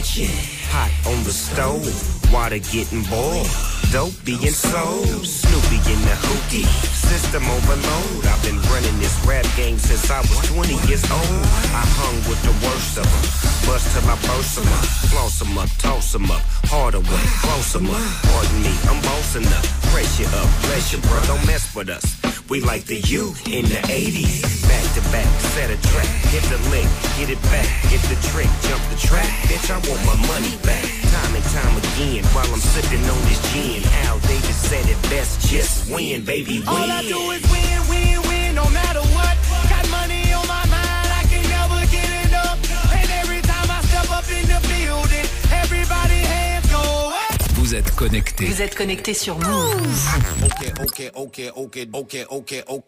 [0.00, 0.32] kitchen,
[0.72, 3.48] hot on the stove, water getting boiled.
[3.92, 6.64] Dope being sold, Snoopy in the hookie,
[7.10, 8.24] system overload.
[8.24, 11.42] I've been running this rap game since I was 20 years old.
[11.74, 13.26] I hung with the worst of them,
[13.66, 17.74] bust till I burst 'em up, floss 'em up, toss 'em up, harder way, close
[17.74, 18.06] 'em up.
[18.30, 20.48] Pardon me, I'm bossing up, pressure up,
[20.92, 22.06] you, bro, don't mess with us.
[22.48, 24.42] We like the U in the 80s.
[24.70, 26.10] Back to back, set a track.
[26.32, 26.88] Hit the lick,
[27.18, 27.68] get it back.
[27.90, 29.30] Get the trick, jump the track.
[29.48, 30.99] Bitch, I want my money back.
[31.10, 33.82] time and time again while I'm sipping on this gin.
[34.06, 36.68] Al Davis said it best, just win, baby, win.
[36.68, 39.34] All I do is win, win, win, no matter what.
[39.68, 42.58] Got money on my mind, I can never get enough.
[42.94, 45.26] And every time I step up in the building,
[45.62, 47.34] everybody hands go up.
[47.54, 48.46] Vous êtes connecté.
[48.46, 50.08] Vous êtes connecté sur Move.
[50.44, 52.84] Ok, ok, ok, ok, ok, ok, ok.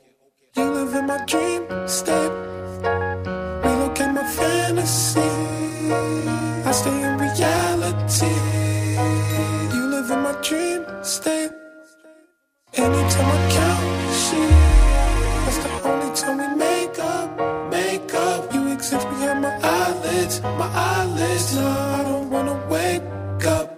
[0.55, 2.31] You live in my dream, step.
[3.65, 5.21] Relook at my fantasy.
[6.73, 8.35] I stay in reality.
[9.75, 11.51] You live in my dream state.
[12.73, 13.85] Anytime I count
[14.25, 14.49] sheep,
[15.45, 17.29] that's the only time we make up,
[17.71, 18.55] make up.
[18.55, 21.55] You exist behind my eyelids, my eyelids.
[21.57, 23.69] No, I don't wanna wake up.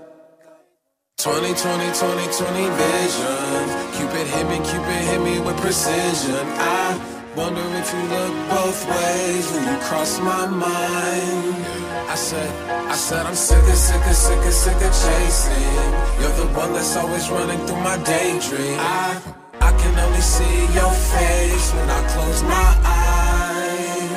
[1.19, 3.65] 20, 20, 20, 20 vision.
[3.97, 6.47] Cupid hit me, Cupid hit me with precision.
[6.63, 11.67] I wonder if you look both ways when you cross my mind.
[12.09, 15.93] I said, I said I'm sick of, sick of, sick of, sick of chasing.
[16.21, 18.79] You're the one that's always running through my daydream.
[18.79, 19.21] I,
[19.61, 24.11] I can only see your face when I close my eyes.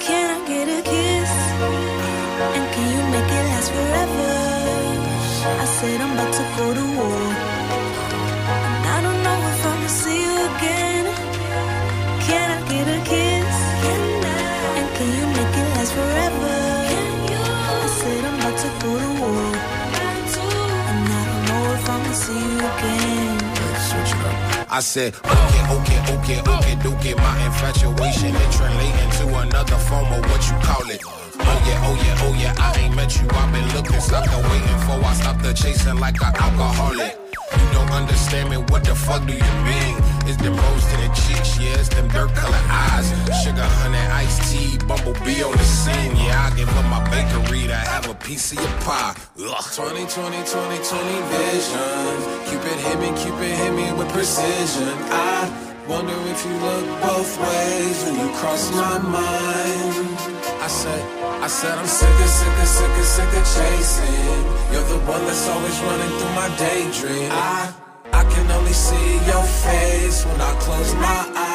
[0.00, 1.32] Can I get a kiss?
[2.56, 4.48] And can you make it last forever?
[5.48, 7.47] I said I'm about to go to war.
[24.78, 27.14] I said, okay, okay, okay, okay, okay.
[27.14, 31.02] My infatuation it translating to another form of what you call it.
[31.04, 32.54] Oh yeah, oh yeah, oh yeah.
[32.56, 33.26] I ain't met you.
[33.28, 35.04] I've been looking, stuck and waiting for.
[35.04, 37.18] I stopped the chasing like an alcoholic.
[37.58, 38.58] You don't understand me.
[38.70, 40.17] What the fuck do you mean?
[40.28, 41.80] It's them rose to the cheeks, yeah.
[41.80, 43.08] It's them dirt color eyes.
[43.40, 46.12] Sugar, honey, iced tea, bumblebee on the scene.
[46.20, 49.16] Yeah, I give up my bakery to have a piece of your pie.
[49.40, 49.64] Ugh.
[49.72, 52.12] 20, 20, 20, 20 vision.
[52.44, 54.92] Cupid hit me, Cupid hit me with precision.
[55.08, 55.48] I
[55.88, 59.96] wonder if you look both ways when you cross my mind.
[60.60, 61.02] I said,
[61.40, 64.44] I said I'm sick of, sick of, sick of, sick of chasing.
[64.76, 67.32] You're the one that's always running through my daydream.
[67.32, 67.87] I,
[68.78, 71.47] see your face when I close my eyes.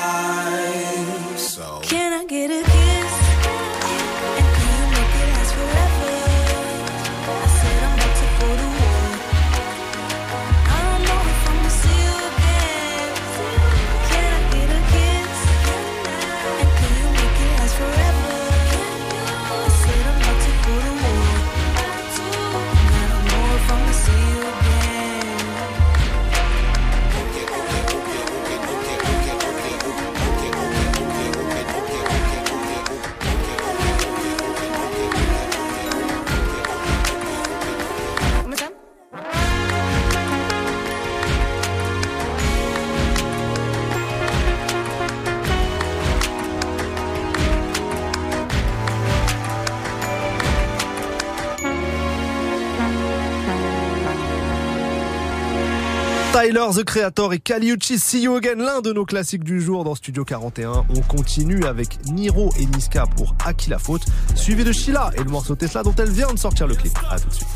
[56.33, 59.93] Tyler, The Creator et Kaliuchi, See You Again, l'un de nos classiques du jour dans
[59.93, 60.83] Studio 41.
[60.89, 64.01] On continue avec Niro et Niska pour À qui la faute,
[64.33, 66.91] suivi de Sheila et le morceau Tesla dont elle vient de sortir le clip.
[67.11, 67.47] A tout de suite.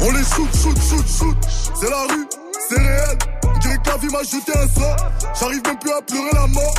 [0.00, 1.36] On les shoot, shoot, shoot, shoot.
[1.80, 2.26] C'est la rue,
[2.68, 3.18] c'est réel.
[3.44, 4.96] On dirait la vie m'a jeté un sort.
[5.38, 6.74] J'arrive même plus à pleurer la mort.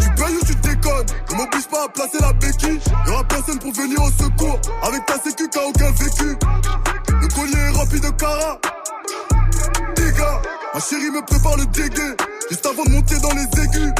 [0.00, 1.06] Tu payes ou tu déconnes?
[1.29, 2.80] Ne m'oblige pas à placer la béquille.
[3.06, 4.58] Y'aura personne pour venir au secours.
[4.82, 6.36] Avec ta sécu, t'as aucun vécu.
[7.20, 8.58] Le collier est rempli de cara.
[9.96, 10.38] Dégâts,
[10.74, 12.16] ma chérie me prépare le dégueu.
[12.50, 13.92] Juste avant de monter dans les aigus.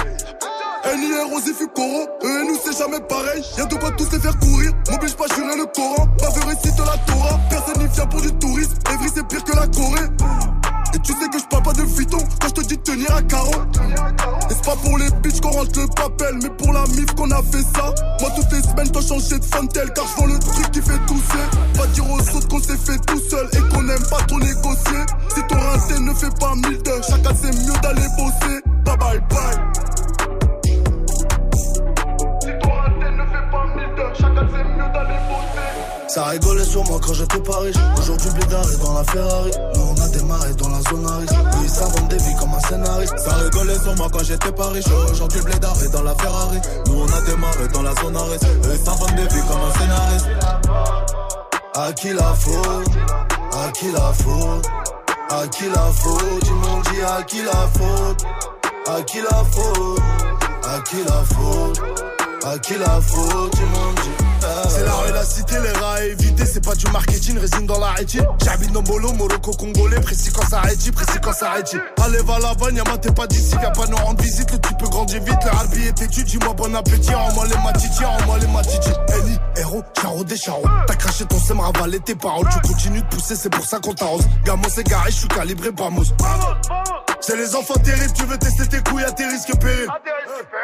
[0.84, 3.42] NIR, Rosy, Fucoro, eux et nous c'est jamais pareil.
[3.56, 4.72] Y'a de quoi tous les faire courir.
[4.90, 6.08] M'oblige pas, jurer le Coran.
[6.18, 7.40] Pas récite la Torah.
[7.48, 8.74] Personne n'y vient pour du tourisme.
[8.92, 10.59] Evry c'est pire que la Corée.
[10.94, 13.14] Et tu sais que je parle pas de fiton quand je te dis de tenir
[13.14, 13.62] à carreau.
[14.50, 17.30] Et c'est pas pour les bitches qu'on rentre le papel, mais pour la mif qu'on
[17.30, 17.94] a fait ça.
[18.20, 20.98] Moi toutes les semaines, dois changer de fantel car je vends le truc qui fait
[21.06, 21.44] tousser.
[21.76, 25.02] Pas dire aux autres qu'on s'est fait tout seul et qu'on aime pas trop négocier.
[25.34, 28.60] Si ton rincé ne fait pas mille d'heures, chacun c'est mieux d'aller bosser.
[28.84, 29.80] Bye bye bye.
[36.12, 37.76] Ça rigolait sur moi quand j'étais pas riche.
[37.96, 39.50] Aujourd'hui, Blédard est dans la Ferrari.
[39.76, 41.06] Nous, on a démarré dans la zone.
[41.06, 43.16] Eux, ils s'inventent des vies comme un scénariste.
[43.16, 44.86] Ça rigolait sur moi quand j'étais pas riche.
[45.12, 46.58] Aujourd'hui, Blédard est dans la Ferrari.
[46.86, 48.44] Nous, on a démarré dans la zone risque.
[48.44, 50.26] Eux, ils s'inventent des vies comme un scénariste.
[51.76, 52.88] À qui la faute?
[53.52, 54.66] À qui la faute?
[55.30, 56.42] À qui la faute?
[56.42, 58.26] Ils m'ont dit à qui la faute?
[58.88, 60.02] À qui la faute?
[60.64, 61.82] À qui la faute?
[62.42, 63.54] À qui la faute?
[63.54, 64.10] Ils m'ont dit
[64.68, 67.78] C'est la rue, la cité, les rats à éviter, c'est pas du marketing, résine dans
[67.78, 68.26] la rétine.
[68.44, 71.80] J'habite dans Bolo, Morocco, Congolais, précis quand ça rétine, précis quand ça rétine.
[72.02, 75.18] Allez, va là-bas, Nyama, t'es pas d'ici, viens pas nous rendre visite, le type grandis
[75.18, 76.24] vite, le harbi est têtu.
[76.24, 78.90] Dis-moi bon appétit, en moi les matiti, en moi les matiti.
[79.08, 80.64] Eni, héros, charo des charros.
[80.86, 82.48] T'as craché ton sème, ravalé tes paroles.
[82.52, 84.24] Tu continues de pousser, c'est pour ça qu'on t'arrose.
[84.44, 86.04] Gamin, c'est garé, je suis calibré, Bamos.
[87.20, 89.88] C'est les enfants terribles, tu veux tester tes couilles à tes risques périls.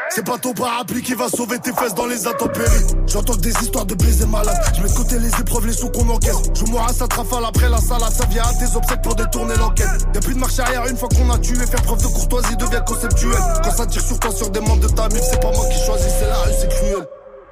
[0.09, 2.87] C'est pas ton parapluie qui va sauver tes fesses dans les intempéries.
[3.07, 4.57] J'entends des histoires de baiser malades.
[4.75, 6.37] Je mets de côté les épreuves, les sous qu'on encaisse.
[6.55, 8.11] Je mourrai à sa trafale après la salade.
[8.11, 10.07] Ça vient à tes obsèques pour détourner l'enquête.
[10.15, 11.67] Y'a plus de marche arrière une fois qu'on a tué.
[11.67, 13.39] Faire preuve de courtoisie devient conceptuel.
[13.63, 15.85] Quand ça tire sur toi, sur des membres de ta mif, c'est pas moi qui
[15.85, 17.07] choisis, c'est la rue, c'est cruel.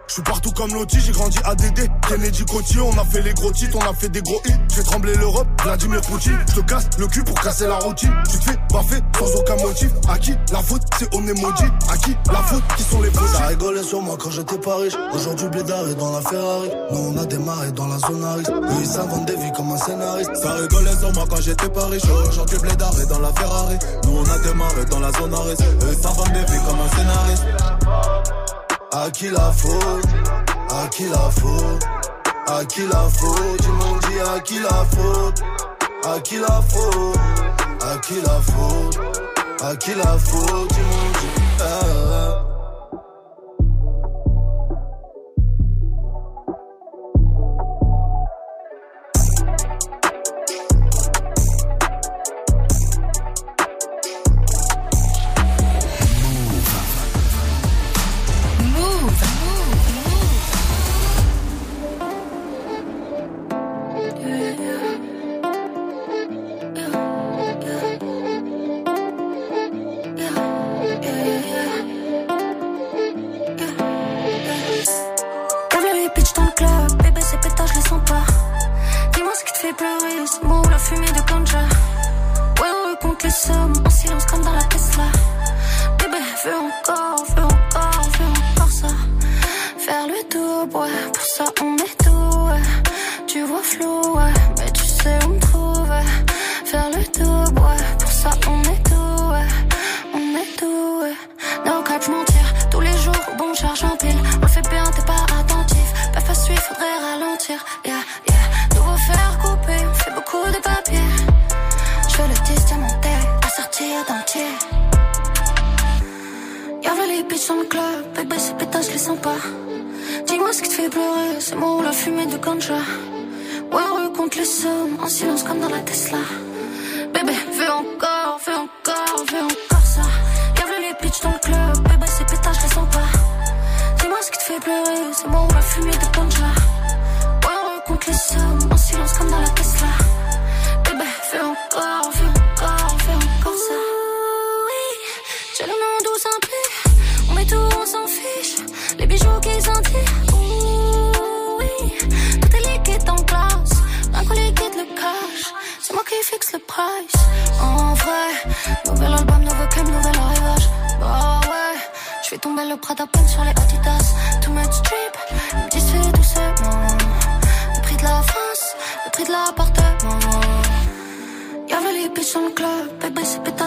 [0.07, 1.89] Je suis partout comme Loti, j'ai grandi à DD.
[2.07, 4.53] Kennedy Coty, on a fait les gros titres, on a fait des gros hits.
[4.75, 6.39] J'ai tremblé l'Europe, Vladimir Poutine.
[6.49, 8.13] Je te casse le cul pour casser la routine.
[8.31, 9.91] Tu te fais baffer sans aucun motif.
[10.09, 11.65] À qui la faute, c'est on est maudit.
[11.89, 14.77] À qui la faute, qui sont les faux Ça rigolait sur moi quand j'étais pas
[14.77, 14.95] riche.
[15.15, 16.71] Aujourd'hui, Blédard est dans la Ferrari.
[16.93, 18.51] Nous, on a démarré dans la zone risque.
[18.51, 20.37] Eux, ils des vies comme un scénariste.
[20.37, 22.03] Ça rigolait sur moi quand j'étais pas riche.
[22.29, 23.79] Aujourd'hui, Blédard est dans la Ferrari.
[24.05, 25.63] Nous, on a démarré dans la zone risque.
[25.63, 28.44] Eux, ils s'inventent des vies comme un scénariste.
[28.97, 30.07] À qui la faute?
[30.71, 31.83] À qui la faute?
[32.47, 33.61] À qui la faute?
[33.65, 35.43] Ils m'ont dit à qui la faute?
[36.05, 37.19] À qui la faute?
[37.83, 39.01] À qui la faute?
[39.63, 40.71] À qui la faute?
[40.77, 42.25] Ils m'ont dit ah.
[42.25, 42.34] Move.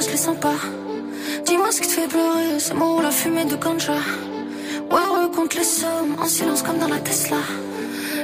[0.02, 0.36] Je les sens.
[1.46, 3.94] Dis-moi ce qui te fait pleurer, c'est moi ou la fumée de ganja.
[4.92, 7.38] Ouais, on compte les sommes, en silence comme dans la Tesla.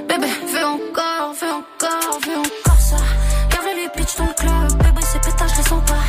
[0.07, 2.97] Bébé, fais encore, fais encore, fais encore ça.
[3.53, 6.05] Y'avait les bitches dans le club, bébé ces pétasses, je les sens pas.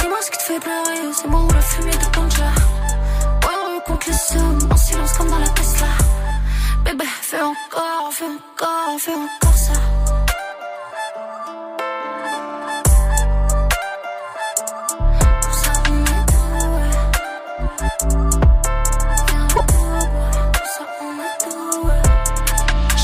[0.00, 2.50] Dis-moi ce qui te fait pleurer, c'est moi ou la fumée de ganja.
[3.46, 5.86] Ouais, on compte les sommes, en silence comme dans la Tesla.
[6.84, 9.97] Bébé, fais encore, fais encore, fais encore ça.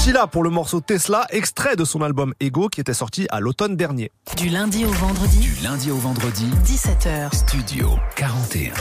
[0.04, 3.74] Sheila pour le morceau Tesla, extrait de son album Ego qui était sorti à l'automne
[3.74, 4.12] dernier.
[4.36, 7.34] Du lundi au vendredi, Du lundi au vendredi, 17h.
[7.34, 8.74] Studio 41.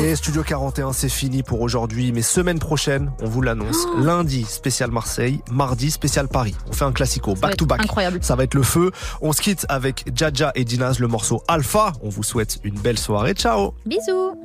[0.00, 4.92] Et Studio 41, c'est fini pour aujourd'hui, mais semaine prochaine, on vous l'annonce, lundi spécial
[4.92, 6.54] Marseille, mardi spécial Paris.
[6.68, 7.80] On fait un classico, back to back.
[7.82, 8.20] incroyable.
[8.22, 8.92] Ça va être le feu.
[9.22, 11.94] On se quitte avec Jaja et Dinaz, le morceau Alpha.
[12.02, 13.32] On vous souhaite une belle soirée.
[13.32, 14.36] Ciao Bisous.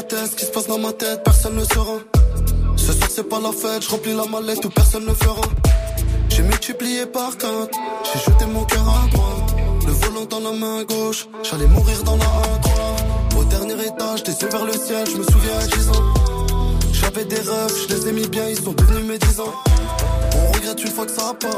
[0.00, 1.98] Ce qui se passe dans ma tête, personne ne saura.
[2.76, 5.40] Ce soir c'est pas la fête, je remplis la mallette où personne ne fera.
[6.28, 9.56] J'ai multiplié par quatre, j'ai jeté mon cœur à droite.
[9.86, 13.40] Le volant dans la main gauche, j'allais mourir dans la A3.
[13.40, 16.14] Au dernier étage, tes vers le ciel, je me souviens à 10 ans.
[16.92, 19.54] J'avais des rêves, je les ai mis bien, ils sont devenus médisants.
[20.36, 21.50] On regrette une fois que ça part.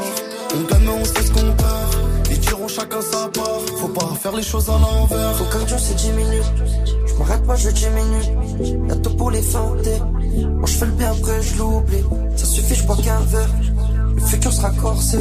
[0.55, 2.20] On gagne, mais on sait ce qu'on perd.
[2.67, 3.61] Chacun sa part.
[3.79, 5.35] Faut pas faire les choses à l'envers.
[5.35, 6.51] Faut cardio c'est 10 minutes.
[7.05, 8.89] Je m'arrête pas, je 10 minutes.
[8.89, 9.99] Y'a tout pour les feinter.
[9.99, 12.03] Moi je fais le bien après je l'oublie.
[12.35, 13.49] Ça suffit, je bois qu'un verre.
[14.15, 15.19] Le futur sera corsé.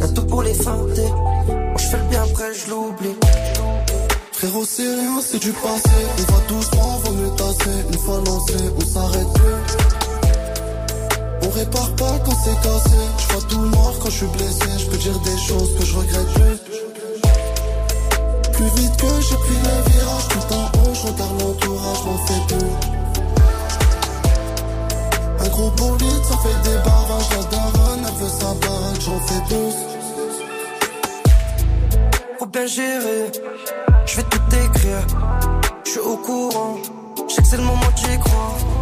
[0.00, 1.08] Y'a tout pour les feinter.
[1.48, 3.16] Moi je fais le bien après je l'oublie.
[4.32, 5.90] Frérot, c'est rien, c'est du passé.
[6.18, 7.76] On va doucement, vaut mieux tasser.
[7.92, 9.26] Une fois lancé, on s'arrête.
[11.44, 12.98] On répare pas quand c'est cassé.
[13.18, 14.68] Je vois tout noir quand je suis blessé.
[14.78, 16.58] Je peux dire des choses que je regrette plus.
[18.52, 22.72] Plus vite que j'ai pris le virage, tout en haut, je l'entourage, m'en fais plus.
[25.40, 27.30] Un gros bolide, ça fait des barrages.
[27.30, 29.74] La daronne, elle veut sa bague, j'en fais plus.
[32.38, 33.32] Faut bien gérer.
[34.06, 35.06] Je vais tout écrire.
[35.84, 36.76] Je suis au courant.
[37.28, 38.81] Je sais que c'est le moment d'y croire.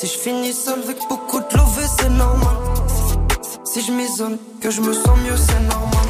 [0.00, 2.56] Si je finis seul avec beaucoup de love, c'est normal.
[3.64, 6.08] Si je m'isole, que je me sens mieux, c'est normal.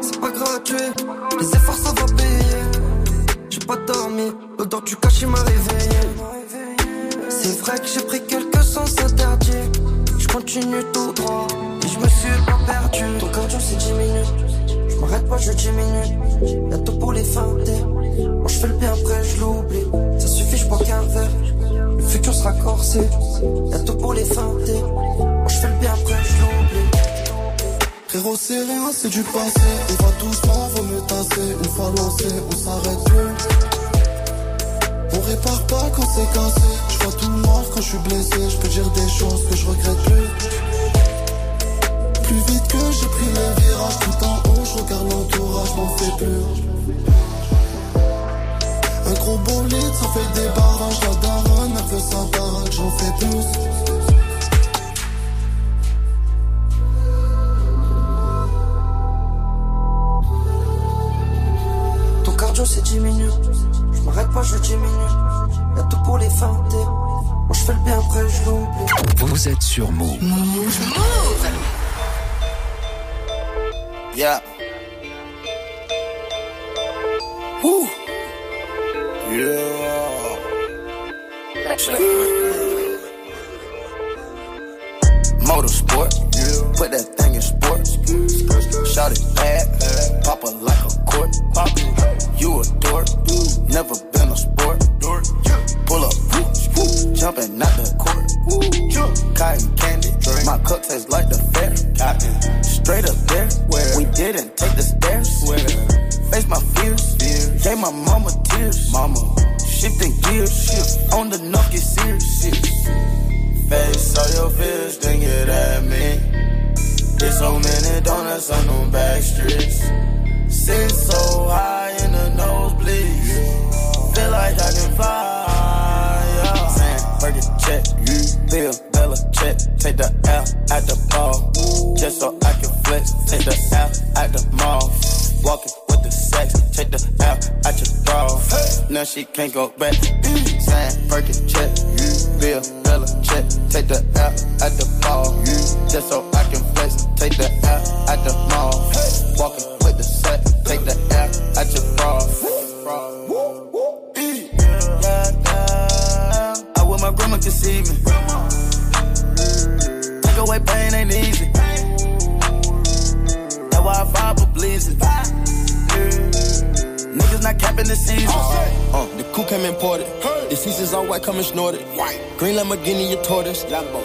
[0.00, 0.76] C'est pas gratuit,
[1.38, 2.58] les efforts ça va payer.
[3.50, 6.00] J'ai pas dormi, l'odeur du cachet m'a réveillé.
[7.28, 9.70] C'est vrai que j'ai pris quelques sens interdits.
[10.18, 11.46] Je continue tout droit,
[11.84, 13.04] et je me suis pas perdu.
[13.20, 14.88] Ton cardio c'est 10 minutes.
[14.88, 16.72] Je m'arrête pas, je 10 minutes.
[16.72, 17.80] Y'a tout pour les feinter.
[17.84, 19.86] Moi je fais le bien après, je l'oublie.
[20.18, 21.30] Ça suffit, je bois qu'un verre.
[22.08, 23.00] Futur sera corsé.
[23.86, 24.80] Tout pour les feinter.
[24.82, 26.88] Moi je fais le bien après, je l'oublie.
[28.08, 29.68] Frérot, c'est rien, c'est du passé.
[29.90, 31.48] On va doucement, vaut mieux tasser.
[31.62, 33.32] Une fois lancé, on s'arrête plus.
[35.14, 36.70] On répare pas quand c'est cassé.
[36.88, 38.50] Je vois tout noir quand je suis blessé.
[38.50, 40.28] Je peux dire des choses que je regrette plus.
[42.22, 46.12] Plus vite que j'ai pris le virage, tout en haut, je regarde l'entourage, m'en fais
[46.18, 46.44] plus.
[49.08, 51.00] Un gros bolide, ça fait des barrages.
[51.00, 53.46] La daronne, elle veut sa baraque, j'en fais plus.
[62.24, 63.32] Ton cardio c'est 10 minutes.
[63.92, 65.18] Je m'arrête pas, je 10 minutes.
[65.76, 66.76] Y'a tout pour les feinter.
[66.76, 68.86] Moi je fais le bien après, je l'oublie.
[69.16, 70.18] Vous êtes sur Move.
[74.14, 74.42] Yeah.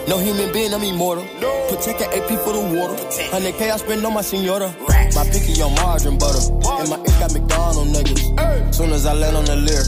[0.06, 1.24] No human being, I'm immortal.
[1.68, 2.94] Protect the AP for the water.
[3.32, 4.74] 100K I spend on my senora.
[5.14, 6.44] My picky on margarine butter.
[6.80, 8.74] And my ink got McDonald niggas.
[8.74, 9.84] Soon as I land on the lyre,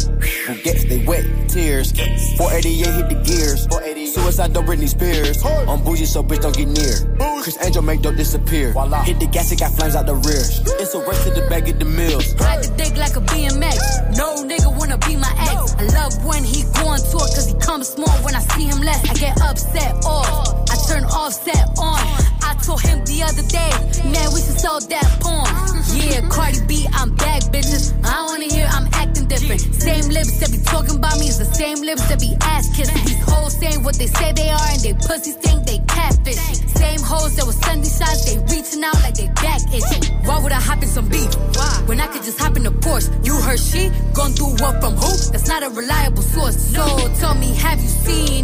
[0.47, 1.93] who gets they wet tears.
[2.39, 3.67] 488 hit the gears.
[4.15, 5.45] Suicide don't Britney Spears.
[5.45, 6.97] I'm bougie, so bitch don't get near.
[7.43, 8.73] Chris Angel make dope disappear.
[9.05, 10.41] Hit the gas, it got flames out the rear.
[10.81, 12.35] It's a race to the bag of the mills.
[12.41, 14.17] Ride the dick like a BMX.
[14.17, 15.75] No nigga wanna be my ex.
[15.77, 17.67] I love when he go to tour cause he comes small.
[17.67, 17.86] When I
[18.67, 20.71] see him less, I get upset off.
[20.71, 21.99] I turn offset on.
[22.43, 23.71] I told him the other day,
[24.11, 25.47] man, we should sell that porn.
[25.95, 27.95] Yeah, Cardi B, I'm back, bitches.
[28.05, 29.61] I wanna hear I'm acting different.
[29.61, 33.05] Same lips that be talking about me is the same lips that be ass kissing.
[33.05, 35.79] These hoes say they ain't what they say they are, and they pussies think they
[35.87, 36.39] catfish.
[36.77, 40.05] Same hoes that was sending shots, they reaching out like they back itching.
[40.27, 41.31] Why would I hop in some beef?
[41.57, 41.83] Why?
[41.87, 43.09] When I could just hop in a Porsche.
[43.25, 45.13] You heard she gon' do what from who?
[45.33, 46.57] That's not a reliable source.
[46.75, 46.85] So
[47.21, 48.36] tell me, have you seen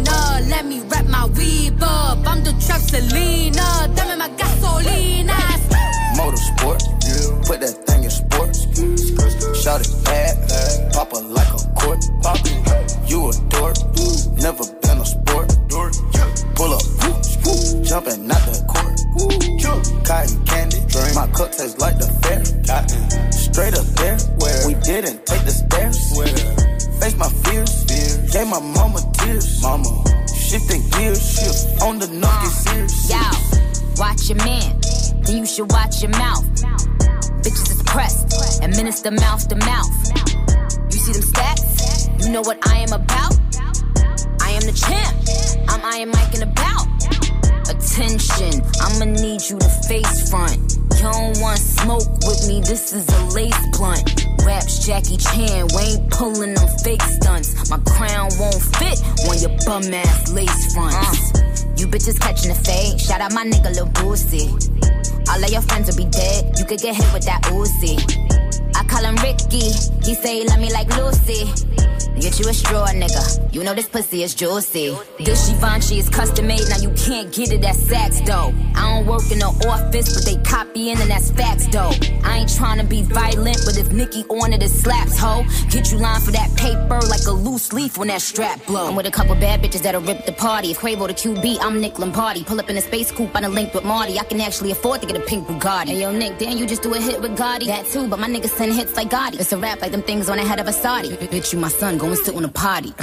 [39.05, 40.91] administer mouth to mouth.
[40.91, 42.25] You see them stats?
[42.25, 43.35] You know what I am about?
[44.41, 45.15] I am the champ.
[45.69, 46.87] I'm Iron Mike and about.
[47.69, 50.57] Attention, I'ma need you to face front.
[50.95, 54.25] You don't want smoke with me, this is a lace blunt.
[54.45, 57.69] Raps Jackie Chan, we ain't pulling them fake stunts.
[57.69, 61.35] My crown won't fit on your bum ass lace fronts.
[61.35, 61.39] Uh.
[61.77, 64.47] You bitches catching the fade, shout out my nigga Lil Boosie.
[65.29, 68.22] All of your friends will be dead, you could get hit with that Uzi.
[68.93, 69.73] Call him Ricky,
[70.05, 71.45] he say he love me like Lucy.
[72.21, 73.42] Get you a straw, nigga.
[73.53, 74.97] You know this pussy is juicy.
[75.19, 78.51] This Givenchy is custom made, now you can't get it at Saks though.
[78.73, 81.91] I don't work in the office, but they copying and that's facts though.
[82.23, 85.45] I ain't trying to be violent, but if Nicki on it, it slaps, ho.
[85.69, 88.87] Get you lined for that paper like a loose leaf when that strap blow.
[88.87, 90.71] I'm with a couple bad bitches that'll rip the party.
[90.71, 92.43] If Quavo the QB, I'm Nick Lombardi.
[92.43, 94.17] Pull up in a space coupe, on a link with Marty.
[94.17, 95.89] I can actually afford to get a pink Bugatti.
[95.89, 97.67] Hey yo, Nick, damn, you just do a hit with Gotti.
[97.67, 99.39] That too, but my niggas send hits like Gotti.
[99.39, 101.09] It's a rap like them things on the head of a Saudi.
[101.09, 102.95] Bitch, you my son, go and sit on a party.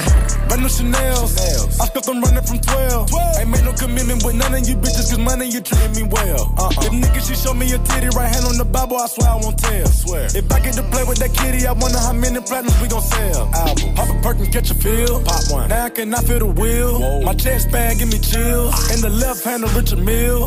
[0.50, 1.38] Brand new Chanel's.
[1.78, 3.08] I stuck them running from 12.
[3.08, 3.38] 12.
[3.38, 6.52] Ain't made no commitment with none of you bitches, cause money you treating me well.
[6.58, 6.90] Uh-uh.
[6.90, 9.36] If niggas she show me a titty, right hand on the Bible, I swear I
[9.36, 9.86] won't tell.
[9.86, 10.26] Swear.
[10.34, 13.00] If I get to play with that kitty, I wonder how many platinums we gon'
[13.00, 13.48] sell.
[13.54, 13.94] Album.
[13.94, 15.22] Pop a perk and catch a feel.
[15.22, 15.68] Pop one.
[15.68, 17.22] Now I cannot feel the wheel.
[17.22, 18.74] My chest bag give me chills.
[18.90, 20.40] In the left hand of Richard Mill.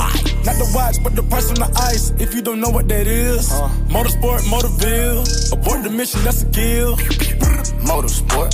[0.44, 2.12] Not the watch, but the price on the ice.
[2.20, 3.50] If you don't know what that is.
[3.54, 3.70] Uh.
[3.88, 5.24] Motorsport, Motorville.
[5.54, 6.98] Abort the mission, that's a kill.
[7.88, 8.52] Motorsport,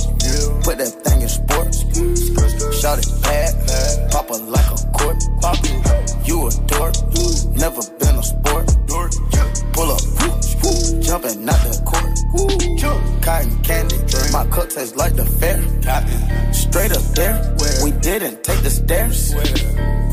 [0.62, 2.80] put that thing in sports.
[2.80, 5.22] Shout it bad, pop her like a court.
[6.24, 6.94] You a dork,
[7.56, 8.66] never been a sport.
[9.72, 10.00] Pull up,
[11.02, 11.99] jumping out the court.
[12.30, 13.96] Cotton candy,
[14.32, 15.60] my cup tastes like the fair.
[16.52, 19.34] Straight up there, we didn't take the stairs.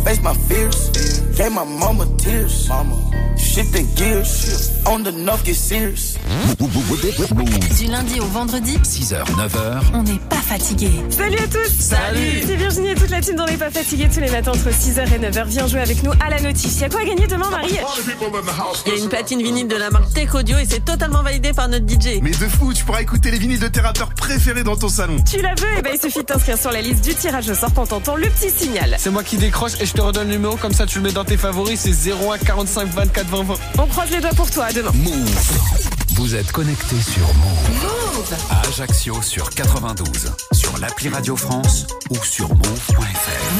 [0.03, 0.89] Face my fears,
[1.37, 2.69] gave my mama tears.
[3.37, 6.17] Shifting gears, on the knock get serious.
[7.77, 10.89] Du lundi au vendredi, 6h, 9h, on n'est pas fatigué.
[11.09, 12.43] Salut à tous Salut.
[12.45, 15.13] C'est Virginie et toute la team d'On n'est pas fatigué tous les matins entre 6h
[15.13, 15.45] et 9h.
[15.47, 16.79] Viens jouer avec nous à la notif.
[16.81, 17.77] Y'a quoi à gagner demain, Marie?
[18.85, 21.53] Il y a une platine vinyle de la marque Tech Audio et c'est totalement validé
[21.53, 22.06] par notre DJ.
[22.21, 25.17] Mais de fou, tu pourras écouter les vinyles de tes rappeurs préférés dans ton salon.
[25.29, 27.53] Tu la veux Eh ben il suffit de t'inscrire sur la liste du tirage au
[27.53, 28.95] sort en tentant le petit signal.
[28.97, 31.11] C'est moi qui décroche et je te redonne le numéro comme ça tu le mets
[31.11, 33.53] dans tes favoris, c'est 01 45 24 20 20.
[33.79, 34.91] On croise les doigts pour toi, à demain.
[34.93, 35.87] Move.
[36.15, 38.35] Vous êtes connecté sur Move.
[38.49, 43.57] À Ajaccio sur 92, sur l'appli Radio France ou sur move.fr.